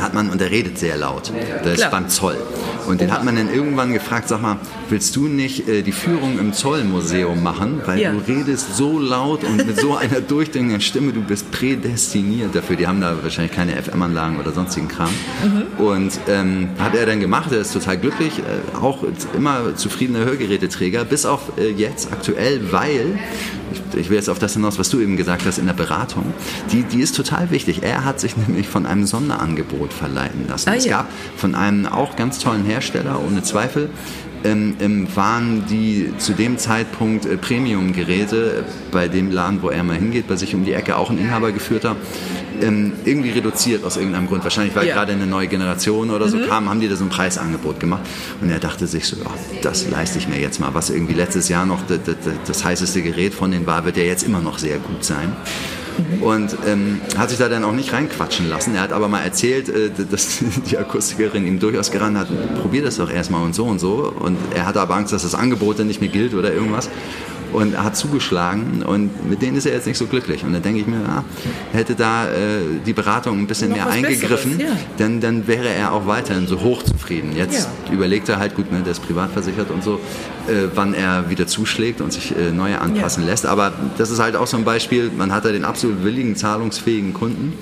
[0.00, 1.32] hat man, und der redet sehr laut,
[1.64, 2.36] der ist beim Zoll.
[2.86, 6.38] Und den hat man dann irgendwann gefragt, sag mal, willst du nicht äh, die Führung
[6.38, 7.80] im Zollmuseum machen?
[7.84, 8.12] Weil ja.
[8.12, 12.76] du redest so laut und mit so einer durchdringenden Stimme, du bist prädestiniert dafür.
[12.76, 15.10] Die haben da wahrscheinlich keine FM-Anlagen oder sonstigen Kram.
[15.42, 15.84] Mhm.
[15.84, 19.04] Und ähm, hat er dann gemacht, er ist total glücklich, äh, auch
[19.34, 23.18] immer zufriedener Hörgeräteträger, bis auf äh, jetzt aktuell, weil
[23.76, 26.32] ich, ich will jetzt auf das hinaus, was du eben gesagt hast in der Beratung,
[26.72, 27.82] die, die ist total wichtig.
[27.82, 30.68] Er hat sich nämlich von einem Sonderangebot verleiten lassen.
[30.68, 30.98] Ah, es ja.
[30.98, 33.90] gab von einem auch ganz tollen Hersteller, ohne Zweifel,
[34.44, 39.96] ähm, ähm, waren die zu dem Zeitpunkt äh, Premium-Geräte bei dem Laden, wo er mal
[39.96, 41.96] hingeht, bei sich um die Ecke, auch ein Inhaber geführter,
[42.62, 44.44] ähm, irgendwie reduziert aus irgendeinem Grund.
[44.44, 44.94] Wahrscheinlich, weil ja.
[44.94, 46.46] gerade eine neue Generation oder so mhm.
[46.46, 48.02] kam, haben die da so ein Preisangebot gemacht.
[48.40, 49.30] Und er dachte sich so, ja,
[49.62, 50.74] das leiste ich mir jetzt mal.
[50.74, 52.16] Was irgendwie letztes Jahr noch das, das,
[52.46, 55.32] das heißeste Gerät von denen war, wird ja jetzt immer noch sehr gut sein.
[55.98, 56.22] Mhm.
[56.22, 58.74] Und ähm, hat sich da dann auch nicht reinquatschen lassen.
[58.74, 60.38] Er hat aber mal erzählt, äh, dass
[60.70, 62.28] die Akustikerin ihm durchaus gerannt hat,
[62.60, 64.12] probier das doch erstmal und so und so.
[64.18, 66.90] Und er hatte aber Angst, dass das Angebot dann nicht mehr gilt oder irgendwas
[67.56, 70.44] und hat zugeschlagen und mit denen ist er jetzt nicht so glücklich.
[70.44, 71.24] Und dann denke ich mir, ah,
[71.72, 74.66] hätte da äh, die Beratung ein bisschen Noch mehr eingegriffen, ja.
[74.98, 77.34] dann, dann wäre er auch weiterhin so hochzufrieden.
[77.34, 77.94] Jetzt ja.
[77.94, 79.94] überlegt er halt, gut, ne, der ist privat versichert und so,
[80.48, 83.30] äh, wann er wieder zuschlägt und sich äh, neue anpassen ja.
[83.30, 83.46] lässt.
[83.46, 87.14] Aber das ist halt auch so ein Beispiel, man hat da den absolut willigen, zahlungsfähigen
[87.14, 87.54] Kunden.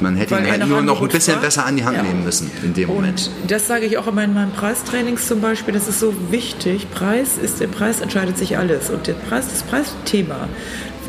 [0.00, 1.42] Man hätte Weil ihn halt nur noch ein bisschen war.
[1.42, 2.02] besser an die Hand ja.
[2.02, 3.30] nehmen müssen in dem und Moment.
[3.46, 6.90] Das sage ich auch immer in meinen Preistrainings zum Beispiel, das ist so wichtig.
[6.90, 8.90] Preis ist, der Preis entscheidet sich alles.
[8.90, 10.48] Und der Preis, das Preisthema,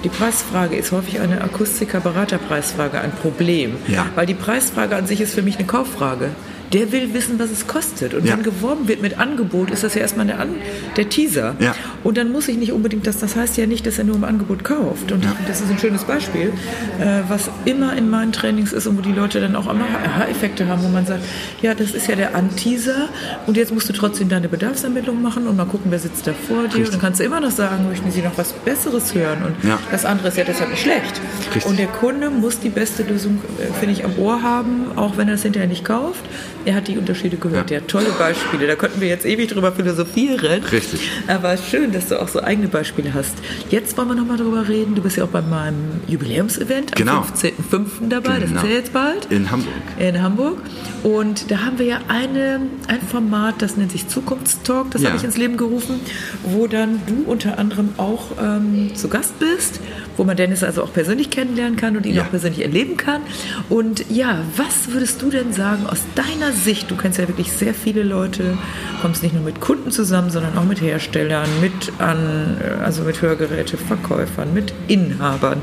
[0.04, 3.76] die Preisfrage ist häufig eine Akustiker-Beraterpreisfrage ein Problem.
[3.88, 4.08] Ja.
[4.16, 6.30] Weil die Preisfrage an sich ist für mich eine Kauffrage
[6.74, 8.14] der will wissen, was es kostet.
[8.14, 8.34] Und ja.
[8.34, 10.50] wenn geworben wird mit Angebot, ist das ja erstmal der, An
[10.98, 11.56] der Teaser.
[11.60, 11.76] Ja.
[12.04, 14.24] Und dann muss ich nicht unbedingt, das, das heißt ja nicht, dass er nur im
[14.24, 15.12] Angebot kauft.
[15.12, 15.36] Und ja.
[15.48, 16.52] das ist ein schönes Beispiel,
[17.00, 20.68] äh, was immer in meinen Trainings ist und wo die Leute dann auch immer Aha-Effekte
[20.68, 21.24] haben, wo man sagt,
[21.62, 23.10] ja, das ist ja der Anteaser
[23.46, 26.68] und jetzt musst du trotzdem deine Bedarfsermittlung machen und mal gucken, wer sitzt da vor
[26.68, 26.86] dir.
[26.86, 29.44] Und dann kannst du immer noch sagen, möchten Sie noch was Besseres hören?
[29.44, 29.56] Und
[29.92, 31.22] das andere ist ja deshalb nicht schlecht.
[31.48, 31.66] Richtig.
[31.66, 35.28] Und der Kunde muss die beste Lösung, äh, finde ich, am Ohr haben, auch wenn
[35.28, 36.24] er es hinterher nicht kauft.
[36.66, 37.72] Er hat die Unterschiede gehört.
[37.72, 37.82] Ja.
[37.82, 38.68] tolle Beispiele.
[38.68, 40.64] Da könnten wir jetzt ewig drüber philosophieren.
[40.64, 41.02] Richtig.
[41.28, 43.34] Aber schön, dass du auch so eigene Beispiele hast.
[43.70, 44.96] Jetzt wollen wir nochmal drüber reden.
[44.96, 47.22] Du bist ja auch bei meinem Jubiläumsevent am genau.
[47.22, 48.10] 15.05.
[48.10, 48.40] dabei.
[48.40, 48.40] Genau.
[48.40, 48.64] Das ist genau.
[48.66, 49.26] ja jetzt bald.
[49.32, 49.74] In Hamburg.
[50.00, 50.58] In Hamburg.
[51.04, 54.92] Und da haben wir ja eine, ein Format, das nennt sich Zukunftstalk.
[54.92, 55.10] Das ja.
[55.10, 56.00] habe ich ins Leben gerufen,
[56.44, 59.82] wo dann du unter anderem auch ähm, zu Gast bist,
[60.18, 62.24] wo man Dennis also auch persönlich kennenlernen kann und ihn ja.
[62.24, 63.22] auch persönlich erleben kann.
[63.70, 66.90] Und ja, was würdest du denn sagen aus deiner Sicht?
[66.92, 68.58] Du kennst ja wirklich sehr viele Leute,
[69.02, 74.54] kommst nicht nur mit Kunden zusammen, sondern auch mit Herstellern, mit an, also mit Hörgeräteverkäufern,
[74.54, 75.62] mit Inhabern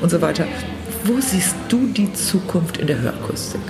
[0.00, 0.46] und so weiter.
[1.04, 3.60] Wo siehst du die Zukunft in der Hörakustik?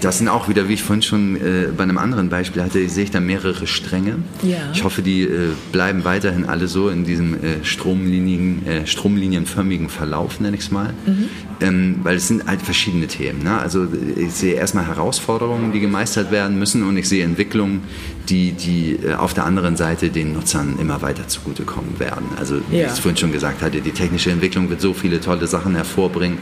[0.00, 3.04] Das sind auch wieder, wie ich vorhin schon äh, bei einem anderen Beispiel hatte, sehe
[3.04, 4.16] ich da mehrere Stränge.
[4.42, 4.58] Ja.
[4.72, 10.40] Ich hoffe, die äh, bleiben weiterhin alle so in diesem äh, Stromlinien, äh, stromlinienförmigen Verlauf,
[10.40, 10.92] nenne ich es mal.
[11.06, 11.28] Mhm.
[11.60, 13.44] Ähm, weil es sind halt verschiedene Themen.
[13.44, 13.56] Ne?
[13.58, 13.86] Also
[14.16, 17.82] ich sehe erstmal Herausforderungen, die gemeistert werden müssen und ich sehe Entwicklungen,
[18.28, 22.26] die, die äh, auf der anderen Seite den Nutzern immer weiter zugutekommen werden.
[22.38, 22.86] Also wie Ja.
[22.86, 26.38] ich es vorhin schon gesagt hatte, die technische Entwicklung wird so viele tolle Sachen hervorbringen,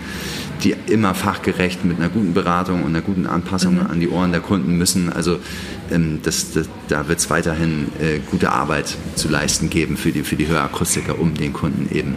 [0.63, 4.41] die immer fachgerecht mit einer guten Beratung und einer guten Anpassung an die Ohren der
[4.41, 5.13] Kunden müssen.
[5.13, 5.39] Also
[5.91, 10.23] ähm, das, das, da wird es weiterhin äh, gute Arbeit zu leisten geben für die,
[10.23, 12.15] für die Hörakustiker, um den Kunden eben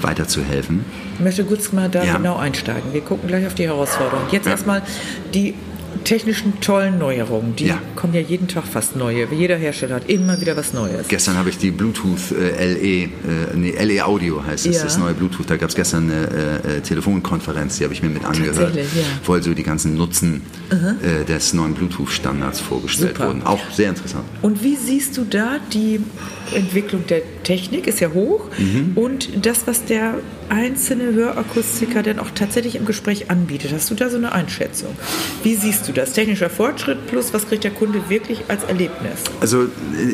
[0.00, 0.84] weiterzuhelfen.
[1.18, 2.16] Ich möchte kurz mal da Ja.
[2.16, 2.92] genau einsteigen.
[2.92, 4.28] Wir gucken gleich auf die Herausforderungen.
[4.30, 4.52] Jetzt Ja.
[4.52, 4.82] erstmal
[5.34, 5.54] die
[6.04, 7.56] technischen tollen Neuerungen.
[7.56, 7.78] Die Ja.
[7.96, 9.26] kommen ja jeden Tag fast neue.
[9.32, 11.08] Jeder Hersteller hat immer wieder was Neues.
[11.08, 13.08] Gestern habe ich die Bluetooth äh, LE, äh,
[13.54, 14.82] nee, LE Audio heißt es, Ja.
[14.84, 15.48] das neue Bluetooth.
[15.48, 18.82] Da gab es gestern eine äh, äh, Telefonkonferenz, die habe ich mir mit angehört, ja.
[19.24, 23.28] wo also die ganzen Nutzen äh, des neuen Bluetooth-Standards vorgestellt Super.
[23.28, 23.42] wurden.
[23.44, 24.24] Auch sehr interessant.
[24.42, 26.00] Und wie siehst du da die
[26.54, 27.86] Entwicklung der Technik?
[27.86, 28.44] Ist ja hoch.
[28.58, 28.92] Mhm.
[28.96, 30.14] Und das, was der
[30.48, 33.72] einzelne Hörakustiker denn auch tatsächlich im Gespräch anbietet.
[33.72, 34.90] Hast du da so eine Einschätzung?
[35.44, 36.12] Wie siehst du das?
[36.12, 39.20] Technischer Fortschritt plus, was kriegt der Kunde wirklich als Erlebnis?
[39.40, 39.66] Also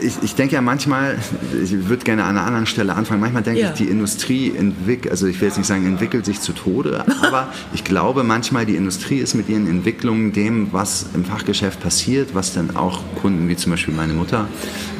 [0.02, 1.16] ich, ich denke ja manchmal,
[1.62, 3.68] ich würde gerne an einer anderen Stelle anfangen, manchmal denke Ja.
[3.70, 7.52] ich, die Industrie entwickelt, also ich will jetzt nicht sagen, entwickelt sich zu Tode, aber
[7.74, 12.52] ich glaube manchmal, die Industrie ist mit ihren Entwicklungen dem, was im Fachgeschäft passiert, was
[12.54, 14.48] dann auch Kunden wie zum Beispiel meine Mutter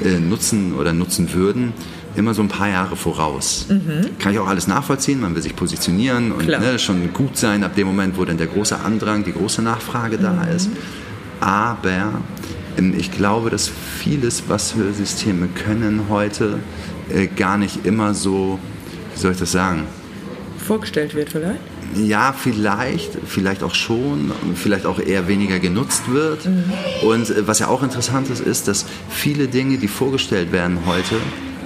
[0.05, 1.73] äh, nutzen oder nutzen würden,
[2.17, 3.67] immer so ein paar Jahre voraus.
[4.19, 6.53] Kann ich auch alles nachvollziehen, man will sich positionieren und Mhm.
[6.61, 10.19] Ne, schon gut sein ab dem Moment, wo dann der große Andrang, die große Nachfrage
[10.19, 10.57] da Mhm.
[10.57, 10.71] ist.
[11.41, 12.21] Aber
[12.79, 16.59] ähm, ich glaube, dass vieles, was Hörsysteme können heute,
[17.13, 18.59] äh, gar nicht immer so,
[19.15, 19.85] wie soll ich das sagen?
[20.59, 21.61] Vorgestellt wird vielleicht?
[21.95, 26.49] Ja, vielleicht, vielleicht auch schon, vielleicht auch eher weniger genutzt wird.
[27.03, 31.15] Und äh, was ja auch interessant ist, ist, dass viele Dinge, die vorgestellt werden heute,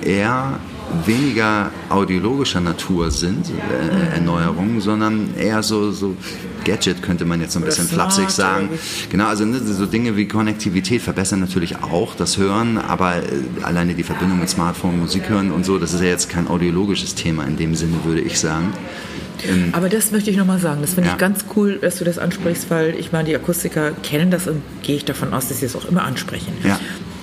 [0.04, 0.58] eher
[1.06, 6.16] weniger audiologischer Natur sind, äh, Erneuerungen, sondern eher so, so
[6.64, 8.68] Gadget könnte man jetzt so ein bisschen flapsig sagen.
[9.08, 13.22] Genau, also ne, so Dinge wie Konnektivität verbessern natürlich auch das Hören, aber äh,
[13.62, 17.14] alleine die Verbindung mit Smartphone, Musik hören und so, das ist ja jetzt kein audiologisches
[17.14, 18.72] Thema in dem Sinne, würde ich sagen.
[19.72, 20.82] Aber das möchte ich nochmal sagen.
[20.82, 21.14] Das finde Ja.
[21.14, 24.60] ich ganz cool, dass du das ansprichst, weil ich meine, die Akustiker kennen das und
[24.82, 26.52] gehe ich davon aus, dass sie es auch immer ansprechen.
[26.62, 26.78] Ja.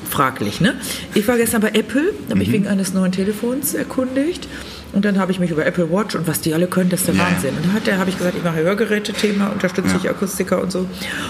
[0.10, 0.76] Fraglich, ne?
[1.14, 2.40] Ich war gestern bei Apple, habe Mhm.
[2.40, 4.48] mich wegen eines neuen Telefons erkundigt.
[4.94, 7.08] Und dann habe ich mich über Apple Watch und was die alle können, das ist
[7.10, 7.32] der Ja, ja.
[7.36, 7.56] Wahnsinn.
[7.56, 9.98] Und dann hat der, habe ich gesagt, ich mache Hörgeräte-Thema, unterstütze Ja.
[10.04, 10.86] ich Akustiker und so.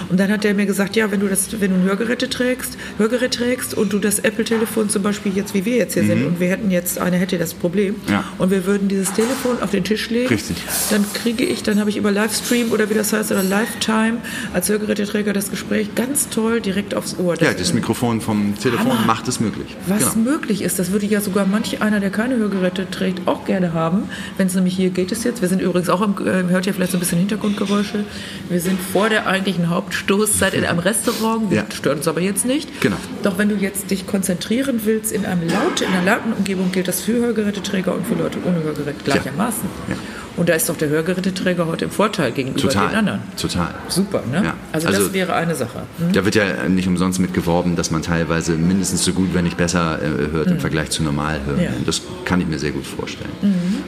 [0.08, 2.76] Und dann hat der mir gesagt, ja, wenn du das, wenn du ein Hörgeräte trägst,
[2.98, 6.40] Hörgerät trägst und du das Apple-Telefon zum Beispiel jetzt, wie wir jetzt hier sind, und
[6.40, 8.18] wir hätten jetzt, eine hätte das Problem, Mhm.
[8.38, 10.56] Und wir würden dieses Telefon auf den Tisch legen, Richtig.
[10.90, 14.18] dann kriege ich, dann habe ich über Livestream oder wie das heißt, oder Lifetime
[14.54, 17.34] als Hörgeräteträger das Gespräch ganz toll direkt aufs Ohr.
[17.40, 19.06] Ja, das Mikrofon vom Telefon Hammer.
[19.06, 19.76] macht es möglich.
[19.86, 20.30] was Genau.
[20.30, 24.08] möglich ist, das würde ja sogar manch einer, der keine Hörgeräte trägt, auch gerne haben.
[24.36, 25.42] Wenn es nämlich hier geht es jetzt.
[25.42, 28.04] Wir sind übrigens auch, im, äh, hört ja vielleicht so ein bisschen Hintergrundgeräusche.
[28.48, 31.50] Wir sind vor der eigentlichen Hauptstoßzeit in einem Restaurant.
[31.50, 31.64] Ja.
[31.74, 32.80] Stört uns aber jetzt nicht.
[32.80, 32.96] Genau.
[33.24, 36.86] Doch wenn du jetzt dich konzentrieren willst in, einem laut, in einer lauten Umgebung, gilt
[36.86, 39.68] das für Hörgeräteträger und für Leute ohne Hörgerät gleichermaßen.
[39.88, 39.96] Ja.
[40.38, 42.88] Und da ist doch der Hörgeräteträger heute im Vorteil gegenüber Total.
[42.88, 43.20] den anderen.
[43.36, 43.74] Total.
[43.88, 44.42] Super, ne?
[44.44, 44.54] Ja.
[44.72, 45.80] Also, Also- das wäre eine Sache.
[45.98, 46.12] Hm?
[46.12, 49.56] Da wird ja nicht umsonst mit geworben, dass man teilweise mindestens so gut, wenn nicht
[49.56, 51.56] besser äh, hört im Vergleich zu normal hören.
[51.58, 51.62] Mhm.
[51.64, 51.70] Ja.
[51.70, 51.84] Mhm.
[51.86, 53.30] Das kann ich mir sehr gut vorstellen.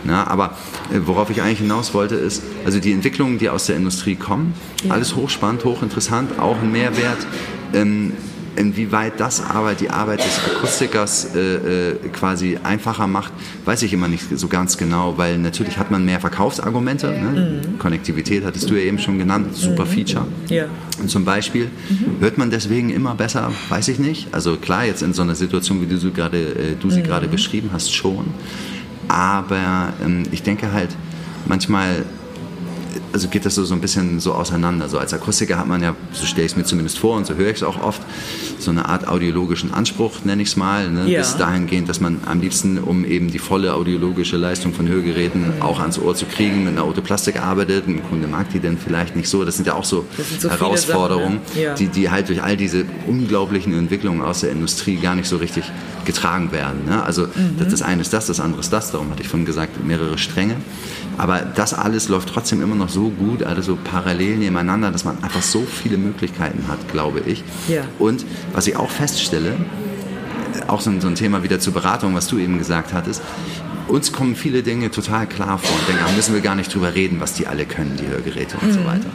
[0.04, 0.56] Na, aber
[0.92, 4.54] äh, worauf ich eigentlich hinaus wollte, ist, also die Entwicklungen, die aus der Industrie kommen,
[4.88, 7.18] alles hochspannend, hochinteressant, auch ein Mehrwert.
[7.72, 8.12] Ähm,
[8.56, 13.32] Inwieweit das aber die Arbeit des Akustikers äh, äh, quasi einfacher macht,
[13.64, 17.08] weiß ich immer nicht so ganz genau, weil natürlich hat man mehr Verkaufsargumente.
[17.08, 17.60] Ne?
[17.78, 20.26] Konnektivität hattest du ja eben schon genannt, super Feature.
[20.48, 20.66] Ja.
[21.00, 21.70] Und zum Beispiel
[22.18, 24.28] hört man deswegen immer besser, weiß ich nicht.
[24.32, 27.28] Also klar, jetzt in so einer Situation, wie du sie gerade, äh, du sie gerade
[27.28, 28.26] beschrieben hast, schon.
[29.08, 30.90] Aber ähm, ich denke halt,
[31.46, 32.04] manchmal
[33.12, 34.88] also geht das so, so ein bisschen so auseinander.
[34.88, 37.34] So als Akustiker hat man ja, so stelle ich es mir zumindest vor und so
[37.34, 38.02] höre ich es auch oft,
[38.62, 40.90] so eine Art audiologischen Anspruch, nenne ich es mal.
[40.90, 41.08] Ne?
[41.08, 41.18] Ja.
[41.20, 45.80] Bis dahingehend, dass man am liebsten, um eben die volle audiologische Leistung von Hörgeräten auch
[45.80, 47.86] ans Ohr zu kriegen, mit einer Autoplastik arbeitet.
[47.88, 49.44] Ein Kunde mag die denn vielleicht nicht so.
[49.44, 50.04] Das sind ja auch so,
[50.38, 51.62] so Herausforderungen, Sachen, ne?
[51.64, 51.74] Ja.
[51.74, 55.64] die, die halt durch all diese unglaublichen Entwicklungen aus der Industrie gar nicht so richtig
[56.04, 56.84] getragen werden.
[56.86, 57.02] Ne?
[57.02, 57.56] Also Mhm.
[57.58, 58.90] das, das eine ist das, das andere ist das.
[58.90, 60.56] Darum hatte ich vorhin gesagt, mehrere Stränge.
[61.18, 65.22] Aber das alles läuft trotzdem immer noch so gut, alles so parallel nebeneinander, dass man
[65.22, 67.44] einfach so viele Möglichkeiten hat, glaube ich.
[67.68, 67.82] Ja.
[67.98, 69.56] Und was ich auch feststelle,
[70.68, 73.22] auch so ein, so ein Thema wieder zur Beratung, was du eben gesagt hattest,
[73.88, 76.94] uns kommen viele Dinge total klar vor und denken, da müssen wir gar nicht drüber
[76.94, 78.72] reden, was die alle können, die Hörgeräte und Mhm.
[78.72, 79.10] so weiter.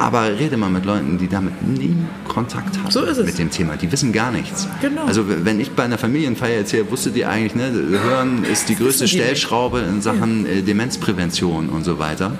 [0.00, 1.94] Aber rede mal mit Leuten, die damit nie
[2.26, 3.76] Kontakt haben so mit dem Thema.
[3.76, 4.66] Die wissen gar nichts.
[4.80, 5.04] Genau.
[5.04, 7.70] Also wenn ich bei einer Familienfeier erzähle, wusstet ihr eigentlich, ne,
[8.02, 10.52] Hören ist die größte Stellschraube in Sachen ja.
[10.52, 12.32] Äh, Demenzprävention und so weiter.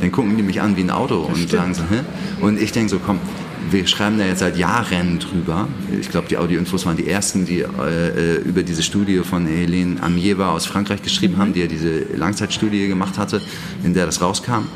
[0.00, 1.50] Dann gucken die mich an wie ein Auto das und stimmt.
[1.50, 2.00] sagen so, Hä?
[2.40, 3.20] und ich denke so, komm,
[3.70, 5.68] wir schreiben da jetzt seit Jahren drüber.
[6.00, 10.50] Ich glaube, die Audioinfos waren die ersten, die äh, über diese Studie von Helene Amieva
[10.50, 11.38] aus Frankreich geschrieben mhm.
[11.38, 13.40] haben, die ja diese Langzeitstudie gemacht hatte,
[13.84, 14.66] in der das rauskam.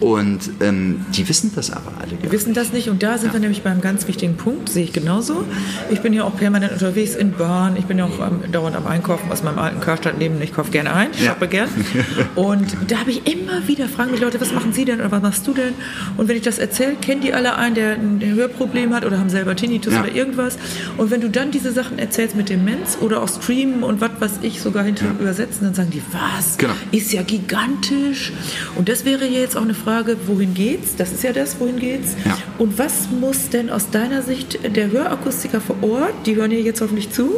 [0.00, 2.16] Und ähm, die wissen das aber alle.
[2.22, 3.32] Die wissen das nicht und da sind ja.
[3.32, 5.44] wir nämlich beim ganz wichtigen Punkt, sehe ich genauso.
[5.90, 8.86] Ich bin ja auch permanent unterwegs in Bahn, ich bin ja auch ähm, dauernd am
[8.86, 10.40] Einkaufen aus meinem alten Karstadtleben.
[10.40, 11.32] Ich kaufe gerne ein, ich ja.
[11.32, 11.68] shoppe gern.
[12.36, 15.22] Und da habe ich immer wieder, fragen mich Leute, was machen Sie denn oder was
[15.22, 15.74] machst du denn?
[16.16, 19.30] Und wenn ich das erzähle, kennen die alle einen, der ein Hörproblem hat oder haben
[19.30, 20.00] selber Tinnitus ja.
[20.00, 20.58] oder irgendwas.
[20.96, 24.38] Und wenn du dann diese Sachen erzählst mit Demenz oder auch streamen und was weiß
[24.42, 26.56] ich sogar hinter übersetzen, dann sagen die, was?
[26.56, 26.74] Genau.
[26.92, 28.32] Ist ja gigantisch.
[28.76, 30.96] Und das wäre jetzt auch eine Frage, Frage, wohin geht's?
[30.96, 32.14] Das ist ja das, wohin geht's?
[32.22, 32.36] Ja.
[32.58, 36.82] Und was muss denn aus deiner Sicht der Hörakustiker vor Ort, die hören ja jetzt
[36.82, 37.30] hoffentlich zu,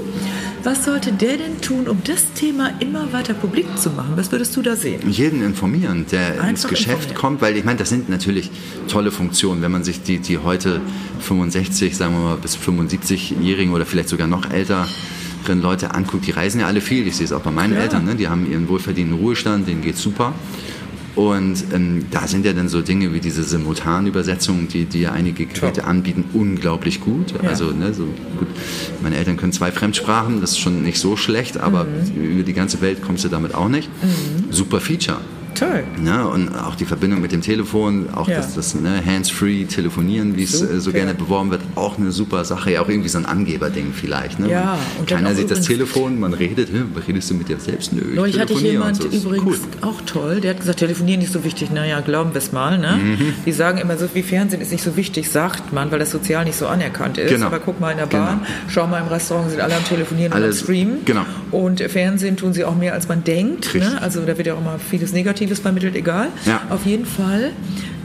[0.65, 4.15] was sollte der denn tun, um das Thema immer weiter publik zu machen?
[4.17, 5.01] Was würdest du da sehen?
[5.09, 7.15] Jeden informieren, der Einfach ins Geschäft informieren.
[7.15, 8.51] kommt, weil ich meine, das sind natürlich
[8.89, 10.81] tolle Funktionen, wenn man sich die, die heute
[11.21, 14.89] 65, sagen wir mal, bis 75-Jährigen oder vielleicht sogar noch älter
[15.47, 17.07] Leute anguckt, die reisen ja alle viel.
[17.07, 17.81] Ich sehe es auch bei meinen ja.
[17.81, 18.15] Eltern, ne?
[18.15, 20.35] die haben ihren wohlverdienten Ruhestand, denen geht super.
[21.17, 25.47] Und ähm, da sind ja dann so Dinge wie diese Simultanübersetzungen, die, die ja einige
[25.47, 27.33] Geräte anbieten, unglaublich gut.
[27.33, 27.49] Ja.
[27.49, 28.05] Also, ne, so
[28.39, 28.49] gut.
[29.03, 32.23] Meine Eltern können zwei Fremdsprachen, das ist schon nicht so schlecht, aber mhm.
[32.23, 33.89] über die ganze Welt kommst du damit auch nicht.
[34.03, 34.53] Mhm.
[34.53, 35.19] Super Feature.
[35.55, 35.85] Toll.
[35.99, 36.27] Ne?
[36.29, 38.37] Und auch die Verbindung mit dem Telefon, auch ja.
[38.37, 42.45] das, das ne, Hands-free telefonieren, wie es äh, so gerne beworben wird, auch eine super
[42.45, 42.73] Sache.
[42.73, 44.39] Ja, auch irgendwie so ein Angeberding vielleicht.
[44.39, 44.51] Ne?
[44.51, 46.69] Ja, und Keiner sieht das Telefon, man redet,
[47.07, 47.93] redest du mit dir selbst?
[47.93, 49.09] Nö, ich Neulich hatte ich jemand so.
[49.09, 49.89] übrigens cool.
[49.89, 51.71] auch toll, der hat gesagt, telefonieren nicht so wichtig.
[51.71, 52.79] Naja, glauben wir es mal.
[52.79, 52.99] Ne?
[53.03, 53.35] Mhm.
[53.45, 56.45] Die sagen immer so, wie Fernsehen ist nicht so wichtig, sagt man, weil das sozial
[56.45, 57.31] nicht so anerkannt ist.
[57.31, 57.47] Genau.
[57.47, 58.51] Aber guck mal in der Bahn, genau.
[58.69, 61.05] schau mal im Restaurant, sind alle am Telefonieren Alles, und am Streamen.
[61.05, 61.25] Genau.
[61.51, 63.75] Und Fernsehen tun sie auch mehr, als man denkt.
[63.75, 63.99] Ne?
[64.01, 66.29] Also da wird ja auch immer vieles Negatives vermittelt, egal.
[66.45, 66.61] Ja.
[66.69, 67.53] Auf jeden Fall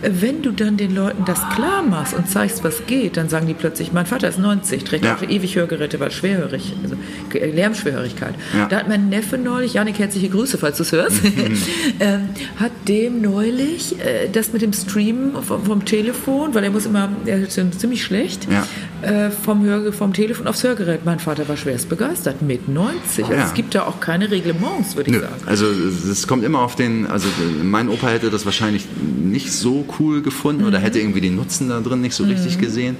[0.02, 3.54] wenn du dann den Leuten das klar machst und zeigst, was geht, dann sagen die
[3.54, 5.18] plötzlich, mein Vater ist 90, trägt ja.
[5.28, 6.96] ewig Hörgeräte, weil schwerhörig, also
[7.34, 8.36] Lärmschwerhörigkeit.
[8.56, 8.68] Ja.
[8.68, 11.58] Da hat mein Neffe neulich, Janik, herzliche Grüße, falls du es hörst, mhm.
[12.00, 12.30] ähm,
[12.60, 17.10] hat dem neulich äh, das mit dem Streamen vom, vom, Telefon, weil er muss immer,
[17.26, 18.66] er ist ziemlich schlecht, ja.
[19.08, 21.06] äh, vom, Hör, vom Telefon aufs Hörgerät.
[21.06, 23.26] Mein Vater war schwerst begeistert, mit 90.
[23.26, 25.22] Also es gibt da auch keine Reglements, würde ich Nö.
[25.22, 25.44] sagen.
[25.46, 27.28] Also es kommt immer auf den, also
[27.64, 28.86] mein Opa hätte das wahrscheinlich
[29.24, 30.68] nicht so cool gefunden mhm.
[30.68, 32.62] oder hätte irgendwie den Nutzen da drin nicht so richtig mhm.
[32.62, 32.98] gesehen.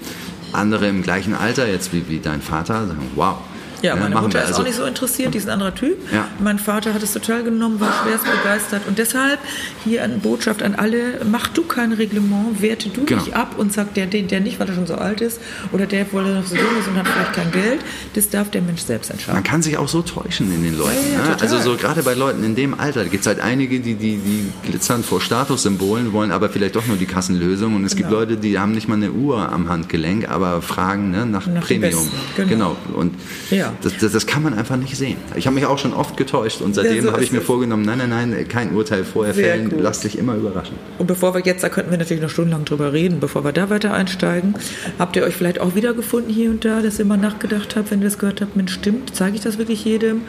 [0.52, 3.38] Andere im gleichen Alter, jetzt wie, wie dein Vater, sagen, wow,
[3.82, 5.98] ja, meine Mutter ist also, auch nicht so interessiert, die ist ein anderer Typ.
[6.12, 6.28] Ja.
[6.40, 8.82] Mein Vater hat es total genommen, war schwerst begeistert.
[8.88, 9.40] Und deshalb
[9.84, 13.24] hier eine Botschaft an alle, mach du kein Reglement, werte du genau.
[13.24, 15.40] dich ab und sag, der, der, der nicht, weil er schon so alt ist,
[15.72, 17.80] oder der, weil er noch so jung ist und hat vielleicht kein Geld,
[18.14, 19.36] das darf der Mensch selbst entscheiden.
[19.36, 20.96] Man kann sich auch so täuschen in den Leuten.
[21.14, 21.38] Ja, ja, ne?
[21.42, 24.18] Also so gerade bei Leuten in dem Alter, da gibt es halt einige, die, die,
[24.18, 27.76] die glitzern vor Statussymbolen, wollen aber vielleicht doch nur die Kassenlösung.
[27.76, 28.10] Und es genau.
[28.10, 31.64] gibt Leute, die haben nicht mal eine Uhr am Handgelenk, aber fragen ne, nach, nach
[31.64, 32.08] Premium.
[32.36, 32.50] Genau.
[32.50, 32.78] genau.
[32.94, 33.16] Und
[33.50, 33.65] ja.
[33.82, 35.18] Das, das, das, kann man einfach nicht sehen.
[35.36, 37.46] Ich habe mich auch schon oft getäuscht und seitdem ja, so habe ich mir es.
[37.46, 39.82] vorgenommen, nein, nein, nein, kein Urteil vorher Sehr fällen, gut.
[39.82, 40.76] lass dich immer überraschen.
[40.98, 43.70] Und bevor wir jetzt, da könnten wir natürlich noch stundenlang drüber reden, bevor wir da
[43.70, 44.56] weiter einsteigen,
[45.00, 48.00] habt ihr euch vielleicht auch wiedergefunden hier und da, dass ihr mal nachgedacht habt, wenn
[48.00, 50.22] ihr das gehört habt, Mensch, stimmt, zeige ich das wirklich jedem?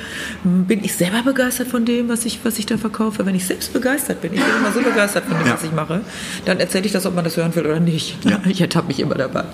[0.45, 3.27] Bin ich selber begeistert von dem, was ich, was ich da verkaufe?
[3.27, 5.55] Wenn ich selbst begeistert bin, ich bin immer so begeistert von dem, ja.
[5.55, 6.01] was ich mache,
[6.45, 8.17] dann erzähle ich das, ob man das hören will oder nicht.
[8.25, 8.41] Ja.
[8.57, 9.45] Ich ertappe mich immer dabei.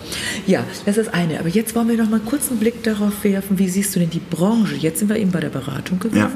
[0.47, 1.41] Ja, das ist das eine.
[1.41, 4.11] Aber jetzt wollen wir noch mal kurz einen Blick darauf werfen, wie siehst du denn
[4.11, 4.75] die Branche.
[4.75, 6.19] Jetzt sind wir eben bei der Beratung gewesen.
[6.19, 6.31] Ja.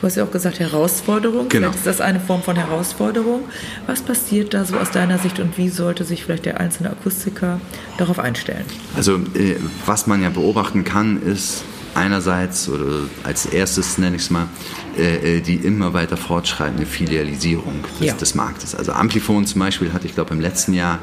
[0.00, 1.48] Du hast ja auch gesagt Herausforderung.
[1.48, 1.68] Genau.
[1.70, 3.40] Vielleicht ist das eine Form von Herausforderung.
[3.86, 7.60] Was passiert da so aus deiner Sicht und wie sollte sich vielleicht der einzelne Akustiker
[7.98, 8.64] darauf einstellen?
[8.96, 14.30] Also äh, was man ja beobachten kann, ist einerseits oder als erstes nenne ich es
[14.30, 14.48] mal
[14.98, 18.14] äh, äh, die immer weiter fortschreitende Filialisierung des, ja.
[18.14, 18.74] des Marktes.
[18.74, 20.98] Also Amplifon zum Beispiel hatte ich glaube im letzten Jahr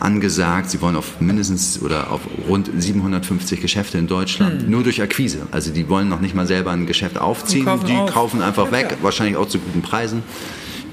[0.00, 4.70] angesagt, sie wollen auf mindestens oder auf rund 750 Geschäfte in Deutschland, hm.
[4.70, 5.46] nur durch Akquise.
[5.50, 8.12] Also die wollen noch nicht mal selber ein Geschäft aufziehen, kaufen die auf.
[8.12, 9.02] kaufen einfach ja, weg, klar.
[9.02, 10.22] wahrscheinlich auch zu guten Preisen.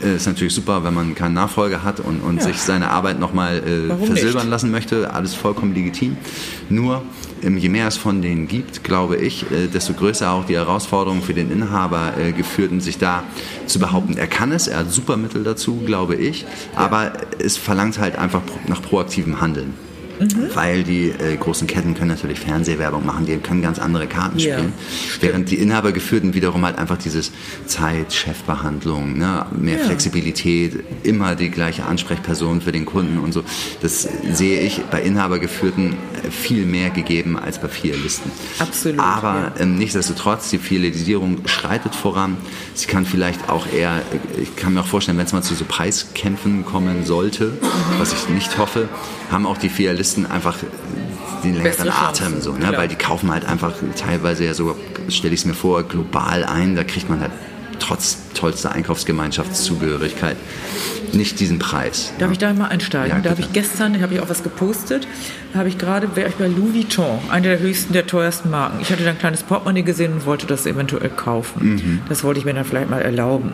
[0.03, 2.43] Äh, ist natürlich super, wenn man keinen Nachfolger hat und, und ja.
[2.43, 4.51] sich seine Arbeit nochmal äh, versilbern nicht?
[4.51, 5.13] lassen möchte.
[5.13, 6.17] Alles vollkommen legitim.
[6.69, 7.03] Nur,
[7.41, 11.21] ähm, je mehr es von denen gibt, glaube ich, äh, desto größer auch die Herausforderung
[11.21, 13.23] für den Inhaber äh, geführt, sich da
[13.65, 14.17] zu behaupten.
[14.17, 18.41] Er kann es, er hat super Mittel dazu, glaube ich, aber es verlangt halt einfach
[18.67, 19.73] nach proaktivem Handeln.
[20.23, 20.55] Mhm.
[20.55, 24.57] Weil die äh, großen Ketten können natürlich Fernsehwerbung machen, die können ganz andere Karten Ja,
[24.57, 24.73] spielen.
[25.19, 27.31] Während die Inhabergeführten wiederum halt einfach dieses
[27.65, 29.85] Zeit, Chefbehandlung, ne, mehr Ja.
[29.85, 33.43] Flexibilität, immer die gleiche Ansprechperson für den Kunden und so.
[33.81, 38.31] Das sehe ich bei Inhabergeführten äh, viel mehr gegeben als bei Filialisten.
[38.59, 42.37] Absolut, Aber ähm, nichtsdestotrotz, die Filialisierung schreitet voran.
[42.75, 44.01] Sie kann vielleicht auch eher,
[44.41, 47.53] ich kann mir auch vorstellen, wenn es mal zu so Preiskämpfen kommen sollte,
[47.97, 48.89] was ich nicht hoffe,
[49.31, 50.57] haben auch die Filialisten einfach
[51.43, 52.59] den längeren Atem, so, ne?
[52.59, 52.77] klar.
[52.77, 54.75] weil die kaufen halt einfach teilweise ja sogar,
[55.09, 56.75] stelle ich es mir vor, global ein.
[56.75, 57.31] Da kriegt man halt
[57.83, 60.37] trotz tollster Einkaufsgemeinschaftszugehörigkeit
[61.13, 62.11] nicht diesen Preis.
[62.17, 63.17] Darf ich da mal einsteigen?
[63.17, 65.07] Ja, da habe ich gestern, habe ich auch was gepostet,
[65.53, 68.79] da habe ich gerade, wäre ich bei Louis Vuitton, einer der höchsten, der teuersten Marken.
[68.81, 71.73] Ich hatte da ein kleines Portemonnaie gesehen und wollte das eventuell kaufen.
[71.75, 71.99] Mhm.
[72.09, 73.51] Das wollte ich mir dann vielleicht mal erlauben.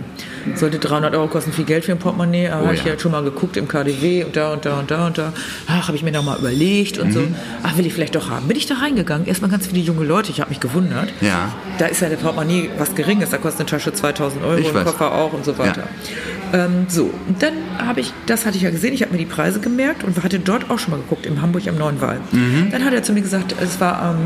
[0.56, 2.92] Sollte 300 Euro kosten, viel Geld für ein Portemonnaie, aber Oh habe ich ja.
[2.92, 5.34] halt schon mal geguckt im KDW und da und da und da und da.
[5.68, 7.14] Ach, habe ich mir noch mal überlegt und Mhm.
[7.14, 7.22] so.
[7.64, 8.48] Ach, will ich vielleicht doch haben.
[8.48, 11.10] Bin ich da reingegangen, erstmal ganz viele junge Leute, ich habe mich gewundert.
[11.20, 11.52] Ja.
[11.78, 14.76] Da ist ja der Portemonnaie was Geringes, da kostet eine Tasche 2000 Euro, Ich ein
[14.76, 14.86] weiß.
[14.86, 15.84] Koffer auch und so weiter.
[16.52, 19.26] Ähm, so, und dann habe ich, das hatte ich ja gesehen, ich habe mir die
[19.26, 22.20] Preise gemerkt und hatte dort auch schon mal geguckt, in Hamburg am Neuen Wall.
[22.32, 22.70] Mhm.
[22.72, 24.18] Dann hat er zu mir gesagt, es war am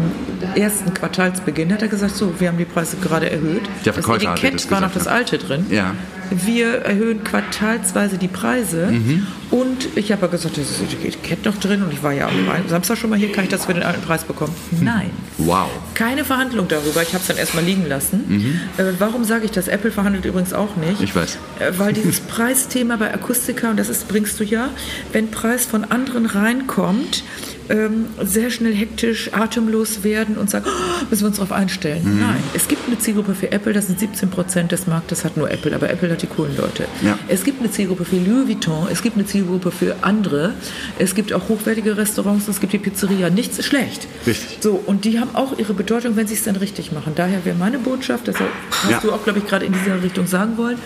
[0.55, 3.63] ersten Quartalsbeginn, hat er gesagt, so, wir haben die Preise gerade erhöht.
[3.85, 5.11] Der das Verkäufer dir Etikett das war noch das ja.
[5.11, 5.65] alte drin.
[5.69, 5.95] Ja.
[6.45, 9.27] Wir erhöhen quartalsweise die Preise Mhm.
[9.51, 12.33] und ich habe ja gesagt, das ist Etikett noch drin und ich war ja am
[12.67, 14.53] Samstag schon mal hier, kann ich das für den alten Preis bekommen?
[14.81, 15.09] Nein.
[15.37, 15.67] Wow.
[15.93, 17.01] Keine Verhandlung darüber.
[17.01, 18.59] Ich habe es dann erstmal liegen lassen.
[18.77, 19.67] Äh, warum sage ich das?
[19.67, 20.99] Apple verhandelt übrigens auch nicht.
[20.99, 21.03] Mhm.
[21.05, 21.37] Ich weiß.
[21.59, 24.69] Äh, weil dieses Preisthema bei Akustika, und das ist, bringst du ja,
[25.11, 27.23] wenn Preis von anderen reinkommt,
[27.69, 32.01] ähm, sehr schnell hektisch, atemlos werden und sagen, oh, müssen wir uns darauf einstellen.
[32.03, 32.19] Mhm.
[32.19, 35.49] Nein, es gibt eine Zielgruppe für Apple, das sind 17 Prozent des Marktes, hat nur
[35.51, 36.85] Apple, aber Apple hat die coolen Leute.
[37.03, 37.17] Ja.
[37.27, 40.53] Es gibt eine Zielgruppe für Louis Vuitton, es gibt eine Zielgruppe für andere,
[40.99, 44.07] es gibt auch hochwertige Restaurants, es gibt die Pizzeria, nichts ist schlecht.
[44.27, 44.57] Richtig.
[44.61, 47.13] So, und die haben auch ihre Bedeutung, wenn sie es dann richtig machen.
[47.15, 48.99] Daher wäre meine Botschaft, das hast Ja.
[48.99, 50.77] du auch, glaube ich, gerade in dieser Richtung sagen wollen,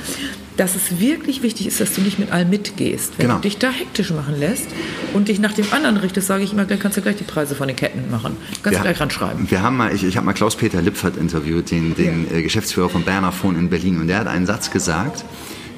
[0.57, 3.13] dass es wirklich wichtig ist, dass du nicht mit allem mitgehst.
[3.17, 3.35] Wenn Genau.
[3.35, 4.65] du dich da hektisch machen lässt
[5.13, 7.55] und dich nach dem anderen richtest, sage ich immer, dann kannst du gleich die Preise
[7.55, 8.35] von den Ketten machen.
[8.63, 9.49] Kannst du gleich ranschreiben.
[9.49, 13.03] Wir haben mal, ich, ich habe mal Klaus-Peter Lipfert interviewt, den, den äh, Geschäftsführer von
[13.03, 13.99] Berner Phone in Berlin.
[14.01, 15.25] Und der hat einen Satz gesagt,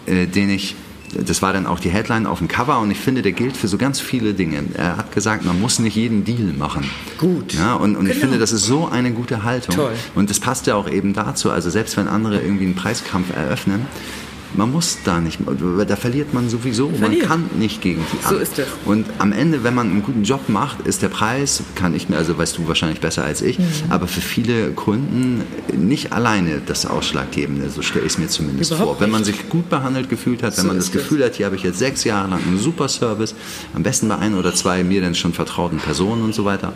[0.06, 0.76] äh, den ich,
[1.26, 3.68] das war dann auch die Headline auf dem Cover und ich finde, der gilt für
[3.68, 4.64] so ganz viele Dinge.
[4.76, 6.84] Er hat gesagt, man muss nicht jeden Deal machen.
[7.18, 7.54] Gut.
[7.56, 8.22] Ja, und und ich Genau.
[8.26, 9.76] finde, das ist so eine gute Haltung.
[9.76, 9.94] Toll.
[10.14, 11.50] Und das passt ja auch eben dazu.
[11.50, 13.88] Also selbst wenn andere irgendwie einen Preiskampf eröffnen,
[14.56, 15.40] man muss da nicht,
[15.88, 16.90] da verliert man sowieso.
[16.90, 17.30] Verliert.
[17.30, 18.42] Man kann nicht gegen die So an.
[18.42, 18.68] ist es.
[18.86, 22.18] Und am Ende, wenn man einen guten Job macht, ist der Preis, kann ich mir,
[22.18, 23.66] also weißt du wahrscheinlich besser als ich, Mhm.
[23.90, 25.44] aber für viele Kunden
[25.78, 29.02] nicht alleine das Ausschlaggebende, so stelle ich es mir zumindest Überhaupt vor.
[29.02, 31.02] Wenn man sich gut behandelt gefühlt hat, wenn So man das ist es.
[31.04, 33.36] Gefühl hat, hier habe ich jetzt sechs Jahre lang einen super Service,
[33.74, 36.74] am besten bei ein oder zwei mir dann schon vertrauten Personen und so weiter,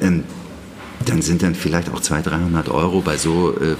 [0.00, 0.24] ähm,
[1.06, 3.74] dann sind dann vielleicht auch 200, 300 Euro bei so, äh,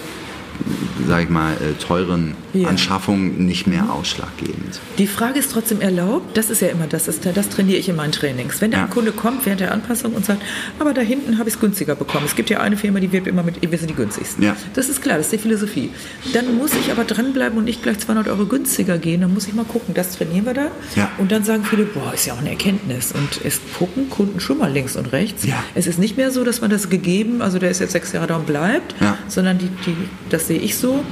[1.06, 2.68] sage ich mal, äh, teuren Ja.
[2.68, 4.80] Anschaffungen nicht mehr ausschlaggebend.
[4.98, 7.96] Die Frage ist trotzdem erlaubt, das ist ja immer das, das, das trainiere ich in
[7.96, 8.60] meinen Trainings.
[8.60, 8.86] Wenn da Ja.
[8.86, 10.40] Kunde kommt während der Anpassung und sagt,
[10.78, 12.24] aber da hinten habe ich es günstiger bekommen.
[12.26, 14.44] Es gibt ja eine Firma, die wirbt immer mit, wir sind die günstigsten.
[14.44, 14.56] Ja.
[14.74, 15.90] Das ist klar, das ist die Philosophie.
[16.32, 19.20] Dann muss ich aber dranbleiben und nicht gleich 200 Euro günstiger gehen.
[19.22, 20.66] Dann muss ich mal gucken, das trainieren wir da.
[21.18, 23.12] Und dann sagen viele, boah, ist ja auch eine Erkenntnis.
[23.12, 25.44] Und es gucken Kunden schon mal links und rechts.
[25.74, 28.28] Es ist nicht mehr so, dass man das gegeben, also der ist jetzt sechs Jahre
[28.28, 28.94] da und bleibt,
[29.28, 29.96] sondern die, die,
[30.30, 31.04] das sehe ich so.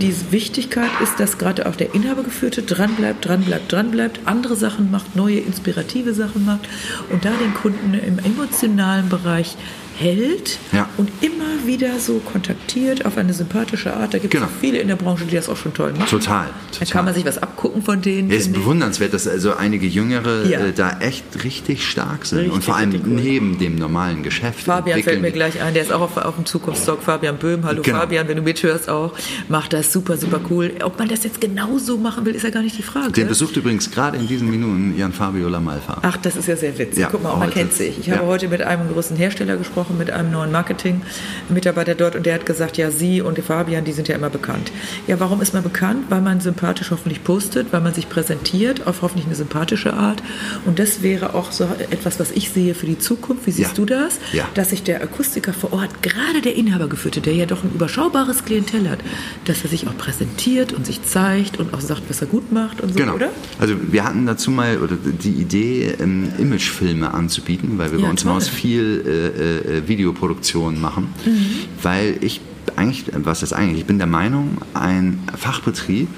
[0.00, 5.38] Die Wichtigkeit ist, dass gerade auch der Inhabergeführte dranbleibt, dranbleibt, dranbleibt, andere Sachen macht, neue
[5.38, 6.68] inspirative Sachen macht
[7.10, 9.56] und da den Kunden im emotionalen Bereich
[9.98, 10.88] hält Ja.
[10.96, 14.14] und immer wieder so kontaktiert auf eine sympathische Art.
[14.14, 14.50] Da gibt es Genau.
[14.60, 16.06] viele in der Branche, die das auch schon toll machen.
[16.08, 16.92] Total, Da total.
[16.92, 18.30] kann man sich was abgucken von denen.
[18.30, 20.60] Es ist bewundernswert, dass also einige Jüngere Ja.
[20.60, 22.38] äh, da echt richtig stark sind.
[22.38, 24.60] Richtig, und vor allem neben dem normalen Geschäft.
[24.60, 27.02] Fabian fällt mir gleich ein, der ist auch auf, auf dem Zukunftstalk.
[27.02, 27.98] Fabian Böhm, hallo Genau.
[27.98, 29.12] Fabian, wenn du mithörst auch,
[29.48, 30.72] macht das super, super cool.
[30.84, 33.12] Ob man das jetzt genauso machen will, ist ja gar nicht die Frage.
[33.12, 35.98] Den besucht übrigens gerade in diesen Minuten Jan Fabio Lamalfa.
[36.02, 36.98] Ach, das ist ja sehr witzig.
[37.00, 37.98] Ja, Guck mal, man kennt sich.
[37.98, 38.16] Ich Ja.
[38.18, 42.46] habe heute mit einem großen Hersteller gesprochen, mit einem neuen Marketing-Mitarbeiter dort und der hat
[42.46, 44.72] gesagt, ja, Sie und Fabian, die sind ja immer bekannt.
[45.06, 46.06] Ja, warum ist man bekannt?
[46.08, 50.22] Weil man sympathisch hoffentlich postet, weil man sich präsentiert auf hoffentlich eine sympathische Art.
[50.66, 53.46] Und das wäre auch so etwas, was ich sehe für die Zukunft.
[53.46, 53.74] Wie siehst Ja.
[53.76, 54.18] du das?
[54.32, 54.48] Ja.
[54.54, 58.90] Dass sich der Akustiker vor Ort, gerade der Inhabergeführte, der ja doch ein überschaubares Klientel
[58.90, 58.98] hat,
[59.44, 62.80] dass er sich auch präsentiert und sich zeigt und auch sagt, was er gut macht
[62.80, 63.14] und so, Genau.
[63.14, 63.30] oder?
[63.60, 68.10] Also wir hatten dazu mal oder die Idee, ähm, Imagefilme anzubieten, weil wir Ja, bei
[68.10, 68.30] uns im.
[68.30, 71.14] Haus viel äh, äh, Videoproduktion machen.
[71.24, 71.46] Mhm.
[71.82, 72.40] Weil ich
[72.76, 76.08] eigentlich, was ist eigentlich, ich bin der Meinung, ein Fachbetrieb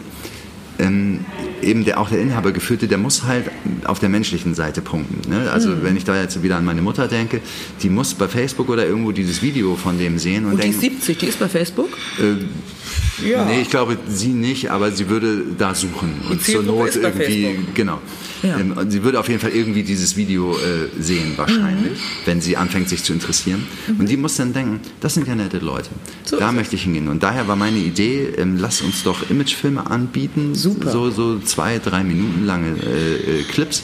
[0.80, 1.24] ähm,
[1.62, 3.50] eben der, auch der Inhaber geführte, der muss halt
[3.84, 5.30] auf der menschlichen Seite punkten.
[5.30, 5.50] Ne?
[5.50, 5.82] Also mhm.
[5.82, 7.40] wenn ich da jetzt wieder an meine Mutter denke,
[7.82, 10.86] die muss bei Facebook oder irgendwo dieses Video von dem sehen und, und denken, die
[10.86, 11.90] ist 70, die ist bei Facebook?
[12.18, 13.44] Äh, ja.
[13.44, 17.98] Nee, ich glaube sie nicht, aber sie würde da suchen und zur Not irgendwie, genau.
[18.42, 18.58] Ja.
[18.58, 22.26] Ähm, sie würde auf jeden Fall irgendwie dieses Video äh, sehen, wahrscheinlich, mhm.
[22.26, 23.66] wenn sie anfängt, sich zu interessieren.
[23.86, 24.00] Mhm.
[24.00, 25.90] Und die muss dann denken, das sind ja nette Leute.
[26.24, 27.08] So da möchte ich hingehen.
[27.08, 30.54] Und daher war meine Idee, ähm, lass uns doch Imagefilme anbieten.
[30.54, 30.90] Super.
[30.90, 33.82] So, so zwei, drei Minuten lange äh, äh, Clips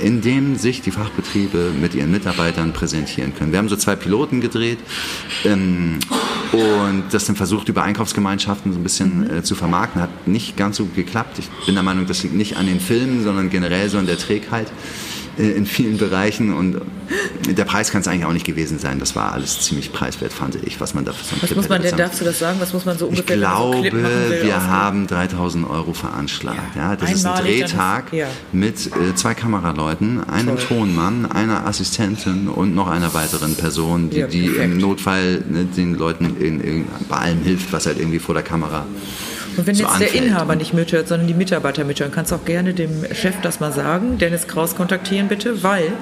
[0.00, 3.52] in dem sich die Fachbetriebe mit ihren Mitarbeitern präsentieren können.
[3.52, 4.78] Wir haben so zwei Piloten gedreht
[5.44, 5.98] ähm,
[6.52, 10.02] und das dann versucht, über Einkaufsgemeinschaften so ein bisschen äh, zu vermarkten.
[10.02, 11.38] Hat nicht ganz so geklappt.
[11.38, 14.18] Ich bin der Meinung, das liegt nicht an den Filmen, sondern generell so an der
[14.18, 14.70] Trägheit.
[15.38, 16.80] Äh, in vielen Bereichen und
[17.48, 18.98] der Preis kann es eigentlich auch nicht gewesen sein.
[18.98, 21.56] Das war alles ziemlich preiswert, fand ich, was man da für so ein Was Clip
[21.56, 22.58] muss man denn, darfst du das sagen?
[22.60, 26.76] Was muss man so ungefähr Ich glaube, so wir haben 3000 Euro veranschlagt.
[26.76, 26.90] Ja.
[26.90, 28.26] ja das Einmalig ist ein Drehtag ist, ja.
[28.52, 30.78] mit äh, zwei Kameraleuten, einem Toll.
[30.78, 35.94] Tonmann, einer Assistentin und noch einer weiteren Person, die, ja, die im Notfall ne, den
[35.94, 38.86] Leuten in, in, bei allem hilft, was halt irgendwie vor der Kamera
[39.56, 40.14] und wenn so jetzt anfällt.
[40.14, 43.60] der Inhaber nicht mithört, sondern die Mitarbeiter mithören, kannst du auch gerne dem Chef das
[43.60, 44.18] mal sagen.
[44.18, 45.92] Dennis Kraus kontaktieren bitte, weil,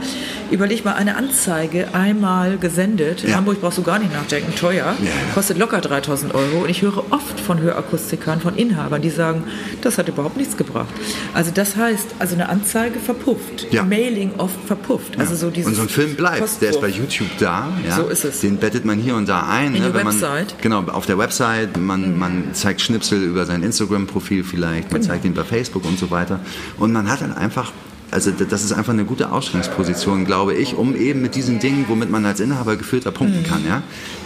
[0.51, 3.37] überleg mal, eine Anzeige einmal gesendet, in ja.
[3.37, 5.13] Hamburg brauchst du gar nicht nachdenken, teuer, ja, ja.
[5.35, 6.63] kostet locker 3000 Euro.
[6.63, 9.45] Und ich höre oft von Hörakustikern, von Inhabern, die sagen,
[9.81, 10.93] das hat überhaupt nichts gebracht.
[11.35, 15.19] Also das heißt, also eine Anzeige verpufft, Mailing oft verpufft.
[15.19, 16.61] Also so und so ein Film bleibt, Postwurf.
[16.61, 17.69] der ist bei YouTube da.
[17.97, 18.41] So ist es.
[18.41, 19.75] Den bettet man hier und da ein.
[19.75, 20.53] In ne, der Website.
[20.53, 21.77] Man, genau, auf der Website.
[21.77, 22.19] Man, mhm.
[22.19, 25.13] man zeigt Schnipsel über über sein Instagram-Profil vielleicht, man genau.
[25.13, 26.39] zeigt ihn bei Facebook und so weiter.
[26.79, 27.73] Und man hat dann einfach
[28.13, 32.11] also das ist einfach eine gute Ausgangsposition, glaube ich, um eben mit diesen Dingen, womit
[32.11, 33.45] man als Inhaber geführter punkten mhm.
[33.47, 33.83] kann, ja,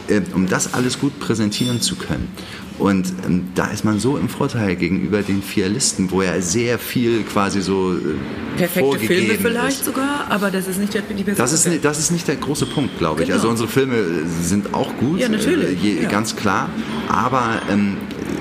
[0.08, 2.26] äh, um das alles gut präsentieren zu können.
[2.78, 6.78] Und ähm, da ist man so im Vorteil gegenüber den vier Listen, wo ja sehr
[6.78, 7.98] viel quasi so äh,
[8.58, 9.84] Perfekte Filme vielleicht ist.
[9.86, 12.98] sogar, aber das ist nicht der, die das ist, das ist nicht der große Punkt,
[12.98, 13.28] glaube ich.
[13.28, 13.36] Genau.
[13.36, 13.96] Also unsere Filme
[14.42, 15.82] sind auch gut, ja, natürlich.
[15.82, 16.08] Äh, je, ja.
[16.08, 16.68] ganz klar,
[17.08, 17.96] aber ähm,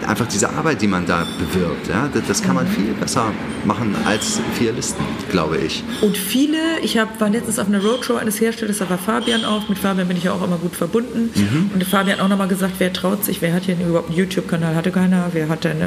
[0.07, 3.31] einfach diese Arbeit, die man da bewirbt, ja, das, das kann man viel besser
[3.65, 5.83] machen als vier Listen, glaube ich.
[6.01, 9.67] Und viele, ich hab, war letztens auf einer Roadshow eines Herstellers, da war Fabian auch,
[9.69, 11.29] mit Fabian bin ich ja auch immer gut verbunden.
[11.35, 11.71] Mhm.
[11.73, 14.75] Und Fabian hat auch nochmal gesagt, wer traut sich, wer hat hier überhaupt einen YouTube-Kanal,
[14.75, 15.85] hatte keiner, wer hat denn, äh,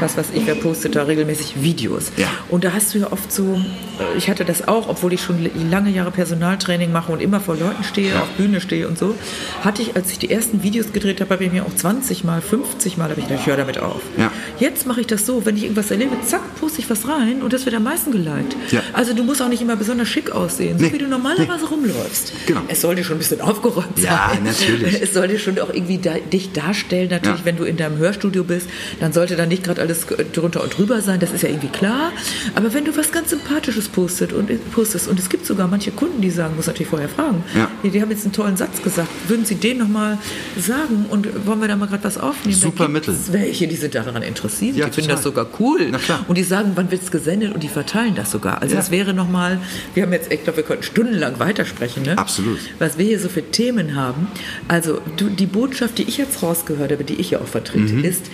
[0.00, 2.12] was weiß ich, wer postet da regelmäßig Videos.
[2.16, 2.28] Ja.
[2.48, 3.54] Und da hast du ja oft so,
[3.98, 7.56] äh, ich hatte das auch, obwohl ich schon lange Jahre Personaltraining mache und immer vor
[7.56, 8.20] Leuten stehe, ja.
[8.20, 9.14] auf Bühne stehe und so,
[9.62, 12.40] hatte ich, als ich die ersten Videos gedreht habe, habe ich mir auch 20 Mal,
[12.40, 14.00] 50 Mal, habe ich gedacht, ich höre damit auf.
[14.16, 14.30] Ja.
[14.58, 17.52] Jetzt mache ich das so, wenn ich irgendwas erlebe, zack, poste ich was rein und
[17.52, 18.56] das wird am meisten geliked.
[18.92, 20.92] Also du musst auch nicht immer besonders schick aussehen, so nee.
[20.92, 21.70] wie du normalerweise nee.
[21.70, 22.32] rumläufst.
[22.46, 22.60] Genau.
[22.68, 24.04] Es sollte schon ein bisschen aufgeräumt sein.
[24.04, 25.02] Ja, natürlich.
[25.02, 27.46] Es sollte schon auch irgendwie da, dich darstellen, natürlich, ja.
[27.46, 28.68] wenn du in deinem Hörstudio bist,
[29.00, 32.12] dann sollte da nicht gerade alles drunter und drüber sein, das ist ja irgendwie klar.
[32.54, 36.20] Aber wenn du was ganz Sympathisches postet und, postest, und es gibt sogar manche Kunden,
[36.20, 37.70] die sagen, muss natürlich vorher fragen, ja.
[37.82, 40.18] die, die, haben jetzt einen tollen Satz gesagt, würden sie den nochmal
[40.58, 42.58] sagen und wollen wir da mal gerade was aufnehmen?
[42.58, 43.16] Super Mittel.
[43.30, 45.92] welche, die sind daran interessiert, ja, die finden das sogar cool.
[46.28, 48.60] Und die sagen, wann wird es gesendet und die verteilen das sogar.
[48.62, 48.80] Also ja.
[48.80, 49.58] das wäre nochmal,
[49.94, 52.02] wir haben jetzt, ich glaube, wir könnten stundenlang weitersprechen.
[52.02, 52.18] Ne?
[52.18, 52.58] Absolut.
[52.78, 54.28] Was wir hier so für Themen haben.
[54.68, 58.04] Also du, die Botschaft, die ich jetzt rausgehört habe, die ich ja auch vertrete, mhm.
[58.04, 58.26] ist,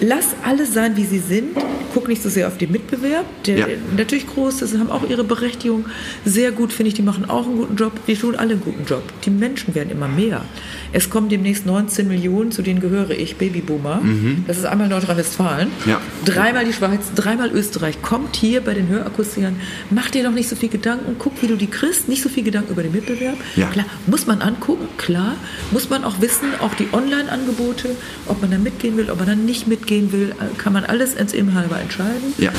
[0.00, 1.56] lass alle sein, wie sie sind.
[1.94, 3.24] Guck nicht so sehr auf den Mitbewerb.
[3.44, 3.66] Der ja.
[3.96, 5.86] natürlich groß ist, haben auch ihre Berechtigung.
[6.24, 7.92] Sehr gut, finde ich, die machen auch einen guten Job.
[8.06, 9.02] Wir tun alle einen guten Job.
[9.24, 10.44] Die Menschen werden immer mehr.
[10.92, 13.96] Es kommen demnächst 19 Millionen, zu denen gehöre ich, Babyboomer.
[14.02, 14.44] Mhm.
[14.46, 16.00] Das ist einmal Nordrhein-Westfalen, ja.
[16.24, 18.02] dreimal die Schweiz, dreimal Österreich.
[18.02, 19.56] Kommt hier bei den Hörakustikern,
[19.90, 22.44] mach dir doch nicht so viel Gedanken, guck, wie du die kriegst, nicht so viel
[22.44, 23.36] Gedanken über den Mitbewerb.
[23.56, 23.68] Ja.
[23.68, 25.34] Klar, muss man angucken, klar.
[25.70, 29.34] Muss man auch wissen, auch die Online-Angebote, ob man da mitgehen will, ob man da
[29.34, 32.34] nicht mitgehen will, kann man alles ins halber entscheiden.
[32.38, 32.52] Ja.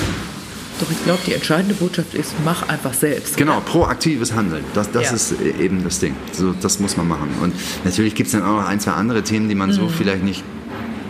[0.84, 3.38] Doch ich glaube, die entscheidende Botschaft ist, mach einfach selbst.
[3.38, 4.66] Genau, proaktives Handeln.
[4.74, 5.14] Das, das ja.
[5.14, 6.14] ist eben das Ding.
[6.34, 7.30] So, das muss man machen.
[7.42, 7.54] Und
[7.86, 9.74] natürlich gibt es dann auch noch ein, zwei andere Themen, die man mhm.
[9.74, 10.44] so vielleicht nicht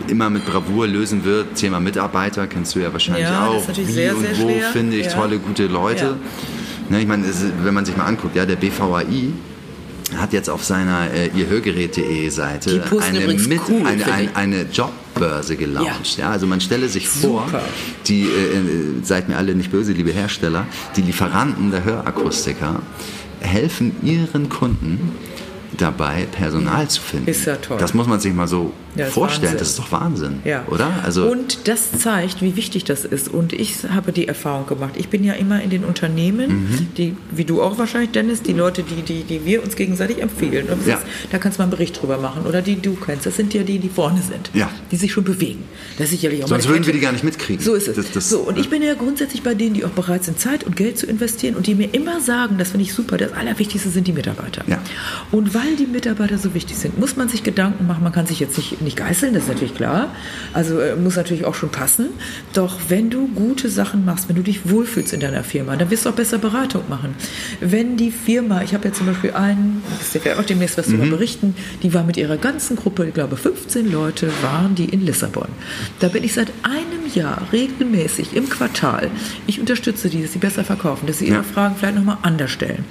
[0.06, 1.56] immer mit Bravour lösen wird.
[1.56, 3.66] Thema Mitarbeiter kennst du ja wahrscheinlich ja, auch.
[3.74, 5.12] Wie sehr, und wo finde ich ja.
[5.12, 6.18] tolle, gute Leute.
[6.88, 7.24] Ne, ich meine,
[7.64, 9.32] wenn man sich mal anguckt, ja, der BVAI,
[10.16, 14.66] hat jetzt auf seiner äh, ihrhörgerät.de Seite eine, mit, cool, eine, eine, eine,
[15.14, 16.18] Jobbörse gelauncht.
[16.18, 16.24] Ja.
[16.24, 16.30] ja.
[16.30, 17.46] also man stelle sich vor,
[18.06, 18.60] die, äh, äh,
[19.02, 22.80] seid mir alle nicht böse, liebe Hersteller, die Lieferanten der Hörakustiker
[23.40, 25.12] helfen ihren Kunden
[25.78, 27.28] dabei, Personal zu finden.
[27.30, 27.78] Ist ja toll.
[27.78, 29.44] Das muss man sich mal so Ja, ist vorstellen.
[29.52, 29.58] Wahnsinn.
[29.58, 30.64] Das ist doch Wahnsinn, Ja.
[30.68, 30.90] oder?
[31.04, 33.28] Also und das zeigt, wie wichtig das ist.
[33.28, 34.94] Und ich habe die Erfahrung gemacht.
[34.96, 36.88] Ich bin ja immer in den Unternehmen, Mhm.
[36.96, 40.66] die, wie du auch wahrscheinlich, Dennis, die Leute, die, die, die wir uns gegenseitig empfehlen.
[40.86, 40.94] Ja.
[40.94, 41.02] ist,
[41.32, 42.42] da kannst du mal einen Bericht drüber machen.
[42.46, 43.26] Oder die du kennst.
[43.26, 44.50] Das sind ja die, die vorne sind.
[44.54, 44.70] Ja.
[44.90, 45.64] Die sich schon bewegen.
[45.98, 47.62] Das ist sicherlich auch sonst würden wir die gar nicht mitkriegen.
[47.64, 47.96] So ist es.
[47.96, 50.64] Das, das, so, und ich bin ja grundsätzlich bei denen, die auch bereit sind, Zeit
[50.64, 53.88] und Geld zu investieren und die mir immer sagen, das finde ich super, das Allerwichtigste
[53.90, 54.62] sind die Mitarbeiter.
[54.66, 54.78] Ja.
[55.32, 58.40] Und weil die Mitarbeiter so wichtig sind, muss man sich Gedanken machen, man kann sich
[58.40, 60.14] jetzt nicht, nicht geißeln, das ist natürlich klar.
[60.52, 62.06] Also äh, muss natürlich auch schon passen.
[62.52, 66.04] Doch wenn du gute Sachen machst, wenn du dich wohlfühlst in deiner Firma, dann wirst
[66.04, 67.14] du auch besser Beratung machen.
[67.60, 71.06] Wenn die Firma, ich habe ja zum Beispiel einen, das werde auch demnächst was darüber
[71.06, 75.48] berichten, die war mit ihrer ganzen Gruppe, ich glaube 15 Leute waren die in Lissabon.
[76.00, 79.10] Da bin ich seit einem Jahr regelmäßig im Quartal.
[79.46, 81.42] Ich unterstütze die, dass sie besser verkaufen, dass sie ihre Ja.
[81.42, 82.84] Fragen vielleicht nochmal anders stellen.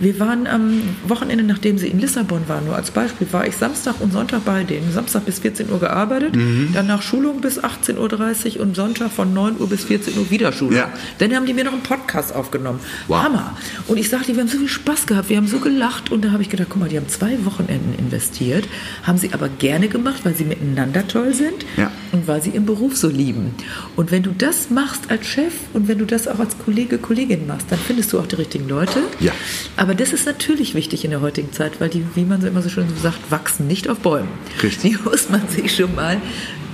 [0.00, 2.17] Wir waren am Wochenende, nachdem sie in Lissabon
[2.48, 4.92] waren, nur als Beispiel, war ich Samstag und Sonntag bei denen.
[4.92, 6.70] Samstag bis 14 Uhr gearbeitet, Mhm.
[6.74, 10.76] danach Schulung bis 18.30 Uhr und Sonntag von 9 Uhr bis 14 Uhr wieder Schulung.
[10.76, 10.90] Ja.
[11.18, 12.80] Dann haben die mir noch einen Podcast aufgenommen.
[13.06, 13.22] Wow.
[13.24, 13.56] Hammer.
[13.86, 16.32] Und ich sagte, wir haben so viel Spaß gehabt, wir haben so gelacht und da
[16.32, 18.66] habe ich gedacht, guck mal, die haben zwei Wochenenden investiert,
[19.04, 21.90] haben sie aber gerne gemacht, weil sie miteinander toll sind Ja.
[22.12, 23.54] und weil sie ihren Beruf so lieben.
[23.96, 27.46] Und wenn du das machst als Chef und wenn du das auch als Kollege, Kollegin
[27.46, 29.00] machst, dann findest du auch die richtigen Leute.
[29.20, 29.32] Ja.
[29.76, 32.62] Aber das ist natürlich wichtig in der heutigen Zeit, weil die, wie man so immer
[32.62, 34.28] so schön sagt, wachsen nicht auf Bäumen.
[34.62, 34.96] Richtig.
[34.96, 36.18] Die muss man sich schon mal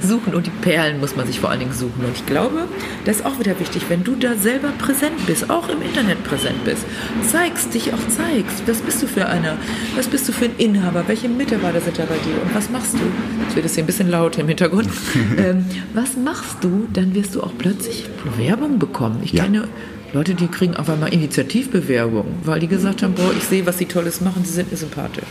[0.03, 2.05] suchen und die Perlen muss man sich vor allen Dingen suchen.
[2.05, 2.68] Und ich glaube,
[3.07, 6.62] das ist auch wieder wichtig, wenn du da selber präsent bist, auch im Internet präsent
[6.64, 6.85] bist,
[7.30, 8.62] zeigst, dich auch zeigst.
[8.66, 9.57] Was bist du für einer?
[9.97, 11.05] Was bist du für ein Inhaber?
[11.07, 12.43] Welche Mitarbeiter sind da bei dir?
[12.43, 12.99] Und was machst du?
[13.45, 14.89] Jetzt wird es hier ein bisschen laut im Hintergrund.
[15.39, 15.64] ähm,
[15.95, 16.87] was machst du?
[16.93, 19.20] Dann wirst du auch plötzlich Bewerbung bekommen.
[19.24, 19.45] Ich Ja.
[19.45, 19.68] kenne
[20.14, 23.86] Leute, die kriegen auf einmal Initiativbewerbungen, weil die gesagt haben, boah, ich sehe, was sie
[23.86, 25.24] Tolles machen, sie sind mir sympathisch.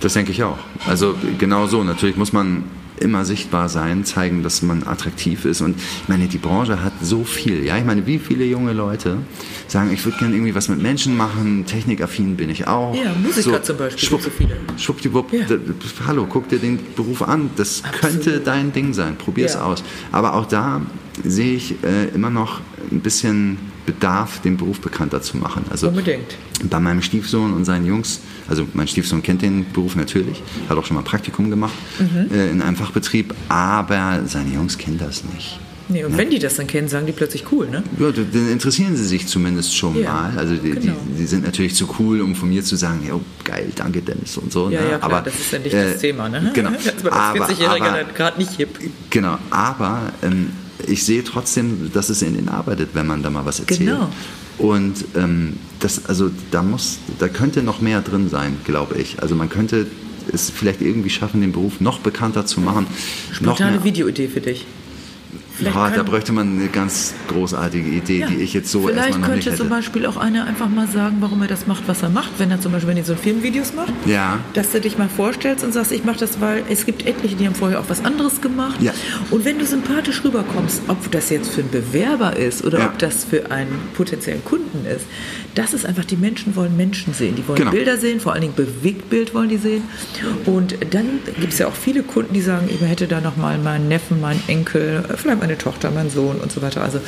[0.00, 0.56] Das denke ich auch.
[0.86, 1.82] Also genau so.
[1.82, 2.62] Natürlich muss man
[3.00, 5.62] immer sichtbar sein, zeigen, dass man attraktiv ist.
[5.62, 7.64] Und ich meine, die Branche hat so viel.
[7.64, 9.16] Ja, ich meine, wie viele junge Leute
[9.66, 12.94] sagen, ich würde gerne irgendwie was mit Menschen machen, technikaffin bin ich auch.
[12.94, 14.56] Ja, Musiker zum Beispiel, Schwupp, so viele.
[14.76, 15.44] Schwuppdiwupp, Ja.
[16.06, 17.50] hallo, guck dir den Beruf an.
[17.56, 19.16] Das könnte dein Ding sein.
[19.16, 19.62] Probier es Ja.
[19.62, 19.82] aus.
[20.12, 20.82] Aber auch da
[21.24, 22.60] sehe ich äh, immer noch
[22.92, 25.64] ein bisschen Bedarf, den Beruf bekannter zu machen.
[25.70, 26.36] Also Unbedingt.
[26.68, 30.84] bei meinem Stiefsohn und seinen Jungs, also mein Stiefsohn kennt den Beruf natürlich, hat auch
[30.84, 32.32] schon mal Praktikum gemacht Mhm.
[32.34, 35.58] äh, in einem Fachbetrieb, aber seine Jungs kennen das nicht.
[35.92, 37.82] Nee, und wenn die das dann kennen, sagen die plötzlich cool, ne?
[37.98, 40.32] Ja, dann interessieren sie sich zumindest schon Ja, mal.
[40.38, 40.92] Also die, genau.
[41.08, 44.36] die, die sind natürlich zu cool, um von mir zu sagen, ja, geil, danke Dennis
[44.36, 44.70] und so.
[44.70, 44.90] Ja, ne?
[44.92, 46.52] ja, klar, aber, das ist ja nicht äh, das Thema, ne?
[46.54, 46.70] Genau.
[46.70, 48.78] Das ist bei Aber- als 40-Jähriger aber- dann gerade nicht hip.
[49.10, 50.52] Genau, aber ähm,
[50.90, 53.80] ich sehe trotzdem, dass es in ihnen arbeitet, wenn man da mal was erzählt.
[53.80, 54.08] Genau.
[54.58, 59.22] Und ähm, das, also da muss, da könnte noch mehr drin sein, glaube ich.
[59.22, 59.86] Also man könnte
[60.32, 62.86] es vielleicht irgendwie schaffen, den Beruf noch bekannter zu machen.
[63.32, 64.66] Spontane Videoidee für dich.
[65.60, 68.96] Vielleicht ja, da bräuchte man eine ganz großartige Idee, Ja, die ich jetzt so Vielleicht
[69.08, 69.58] erstmal noch nicht könnte hätte.
[69.58, 72.30] zum Beispiel auch einer einfach mal sagen, warum er das macht, was er macht.
[72.38, 74.38] Wenn er zum Beispiel, wenn er so Filmvideos macht, Ja.
[74.54, 77.46] dass du dich mal vorstellst und sagst, ich mache das, weil es gibt etliche, die
[77.46, 78.80] haben vorher auch was anderes gemacht.
[78.80, 78.92] Ja.
[79.30, 83.24] Und wenn du sympathisch rüberkommst, ob das jetzt für einen Bewerber ist oder ob das
[83.24, 85.04] für einen potenziellen Kunden ist,
[85.54, 87.34] das ist einfach, die Menschen wollen Menschen sehen.
[87.36, 87.70] Die wollen Genau.
[87.72, 89.82] Bilder sehen, vor allen Dingen Bewegtbild wollen die sehen.
[90.46, 91.06] Und dann
[91.40, 94.20] gibt es ja auch viele Kunden, die sagen, ich hätte da noch mal meinen Neffen,
[94.20, 96.82] meinen Enkel, vielleicht meine Tochter, meinen Sohn und so weiter.
[96.82, 97.00] Also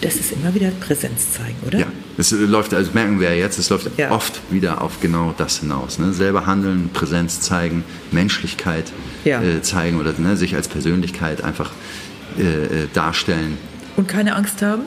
[0.00, 1.78] das ist immer wieder Präsenz zeigen, oder?
[1.80, 1.86] Ja,
[2.18, 4.10] es läuft, also merken wir ja jetzt, es läuft Ja.
[4.10, 5.98] oft wieder auf genau das hinaus.
[5.98, 6.12] Ne?
[6.12, 8.92] Selber handeln, Präsenz zeigen, Menschlichkeit
[9.24, 9.42] Ja.
[9.42, 11.70] äh, zeigen oder ne, sich als Persönlichkeit einfach
[12.38, 13.56] äh, äh, darstellen.
[13.96, 14.82] Und keine Angst haben.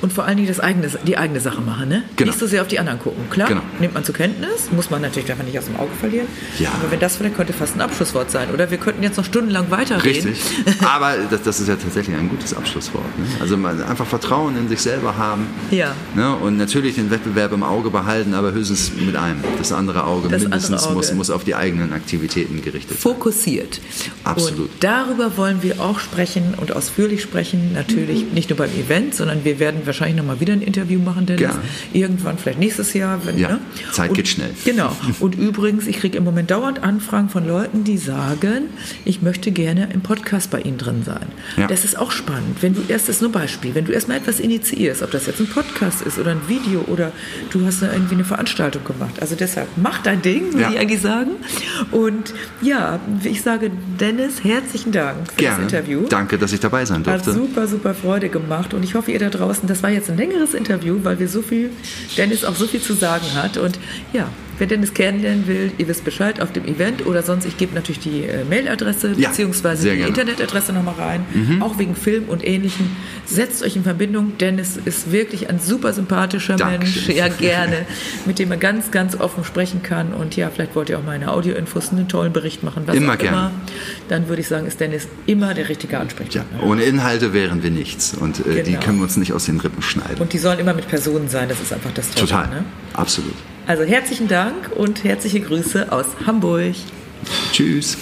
[0.00, 2.02] Und vor allen Dingen das eigene, die eigene Sache machen, ne?
[2.16, 2.28] Genau.
[2.30, 3.28] Nicht so sehr auf die anderen gucken.
[3.30, 3.62] Klar, Genau.
[3.80, 6.26] nimmt man zur Kenntnis, muss man natürlich einfach nicht aus dem Auge verlieren.
[6.58, 6.70] Ja.
[6.80, 8.70] Aber wenn das vielleicht könnte fast ein Abschlusswort sein, oder?
[8.70, 10.30] Wir könnten jetzt noch stundenlang weiterreden.
[10.32, 10.40] Richtig.
[10.84, 13.04] Aber das, das ist ja tatsächlich ein gutes Abschlusswort.
[13.18, 13.26] Ne?
[13.40, 15.46] Also einfach Vertrauen in sich selber haben.
[15.70, 15.94] Ja.
[16.14, 16.34] Ne?
[16.36, 19.42] Und natürlich den Wettbewerb im Auge behalten, aber höchstens mit einem.
[19.58, 20.94] Das andere Auge Das mindestens andere Auge.
[20.96, 23.12] Muss, muss auf die eigenen Aktivitäten gerichtet sein.
[23.14, 23.80] Fokussiert.
[24.24, 24.58] Absolut.
[24.70, 27.72] Und darüber wollen wir auch sprechen und ausführlich sprechen.
[27.74, 31.26] Natürlich nicht nur beim Event, sondern wir werden wahrscheinlich noch mal wieder ein Interview machen,
[31.26, 31.40] Dennis.
[31.42, 31.58] Gerne.
[31.92, 33.20] Irgendwann, vielleicht nächstes Jahr.
[33.26, 33.58] Wenn, Ja, ne?
[33.92, 34.50] Zeit und, geht schnell.
[34.64, 34.94] Genau.
[35.20, 38.66] Und übrigens, ich kriege im Moment dauernd Anfragen von Leuten, die sagen,
[39.04, 41.26] ich möchte gerne im Podcast bei Ihnen drin sein.
[41.56, 41.66] Ja.
[41.66, 42.58] Das ist auch spannend.
[42.62, 45.40] Wenn du erst, das ist nur Beispiel, wenn du erstmal etwas initiierst, ob das jetzt
[45.40, 47.10] ein Podcast ist oder ein Video oder
[47.50, 49.14] du hast irgendwie eine Veranstaltung gemacht.
[49.20, 50.70] Also deshalb, mach dein Ding, würde Ja.
[50.70, 51.30] ich eigentlich sagen.
[51.90, 53.70] Und ja, ich sage
[54.00, 55.64] Dennis, herzlichen Dank für Gerne.
[55.64, 56.06] das Interview.
[56.08, 57.32] Danke, dass ich dabei sein Hat durfte.
[57.32, 60.54] super, super Freude gemacht und ich hoffe, ihr da draußen, das war jetzt ein längeres
[60.54, 61.70] Interview, weil wir so viel,
[62.16, 63.56] Dennis auch so viel zu sagen hat.
[63.58, 63.78] Und
[64.12, 67.74] ja, Wer Dennis kennenlernen will, ihr wisst Bescheid auf dem Event oder sonst, ich gebe
[67.74, 70.00] natürlich die äh, Mailadresse Ja, beziehungsweise die.
[70.02, 71.24] Internetadresse nochmal rein,
[71.60, 72.90] auch wegen Film und Ähnlichem.
[73.24, 74.32] Setzt euch in Verbindung.
[74.38, 77.06] Dennis ist wirklich ein super sympathischer Dankeschön.
[77.06, 77.86] Mensch, ja gerne,
[78.26, 80.12] mit dem man ganz, ganz offen sprechen kann.
[80.12, 83.18] Und ja, vielleicht wollt ihr auch meine Audioinfos einen tollen Bericht machen, was Immer auch
[83.18, 83.36] gerne.
[83.36, 83.50] immer.
[84.08, 86.62] Dann würde ich sagen, ist Dennis immer der richtige Ja, Ansprechpartner.
[86.64, 88.80] ohne Inhalte wären wir nichts und äh, die Genau.
[88.84, 90.16] können wir uns nicht aus den Rippen schneiden.
[90.18, 92.26] Und die sollen immer mit Personen sein, das ist einfach das Tolle.
[92.26, 92.64] Total, Ne?
[92.94, 93.34] absolut.
[93.68, 96.74] Also herzlichen Dank und herzliche Grüße aus Hamburg.
[97.52, 97.98] Tschüss.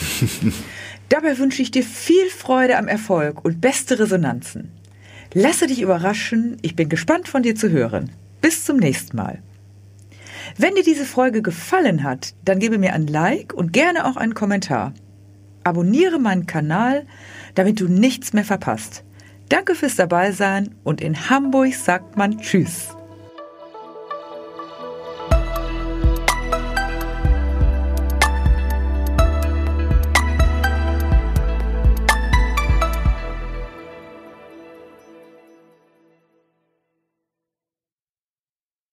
[1.09, 4.71] Dabei wünsche ich dir viel Freude am Erfolg und beste Resonanzen.
[5.35, 8.13] Lasse dich überraschen, ich bin gespannt von dir zu hören.
[8.41, 9.43] Bis zum nächsten Mal.
[10.57, 14.35] Wenn dir diese Folge gefallen hat, dann gebe mir ein Like und gerne auch einen
[14.35, 14.95] Kommentar.
[15.65, 17.07] Abonniere meinen Kanal,
[17.57, 19.03] damit du nichts mehr verpasst.
[19.49, 22.96] Danke fürs Dabeisein und in Hamburg sagt man Tschüss.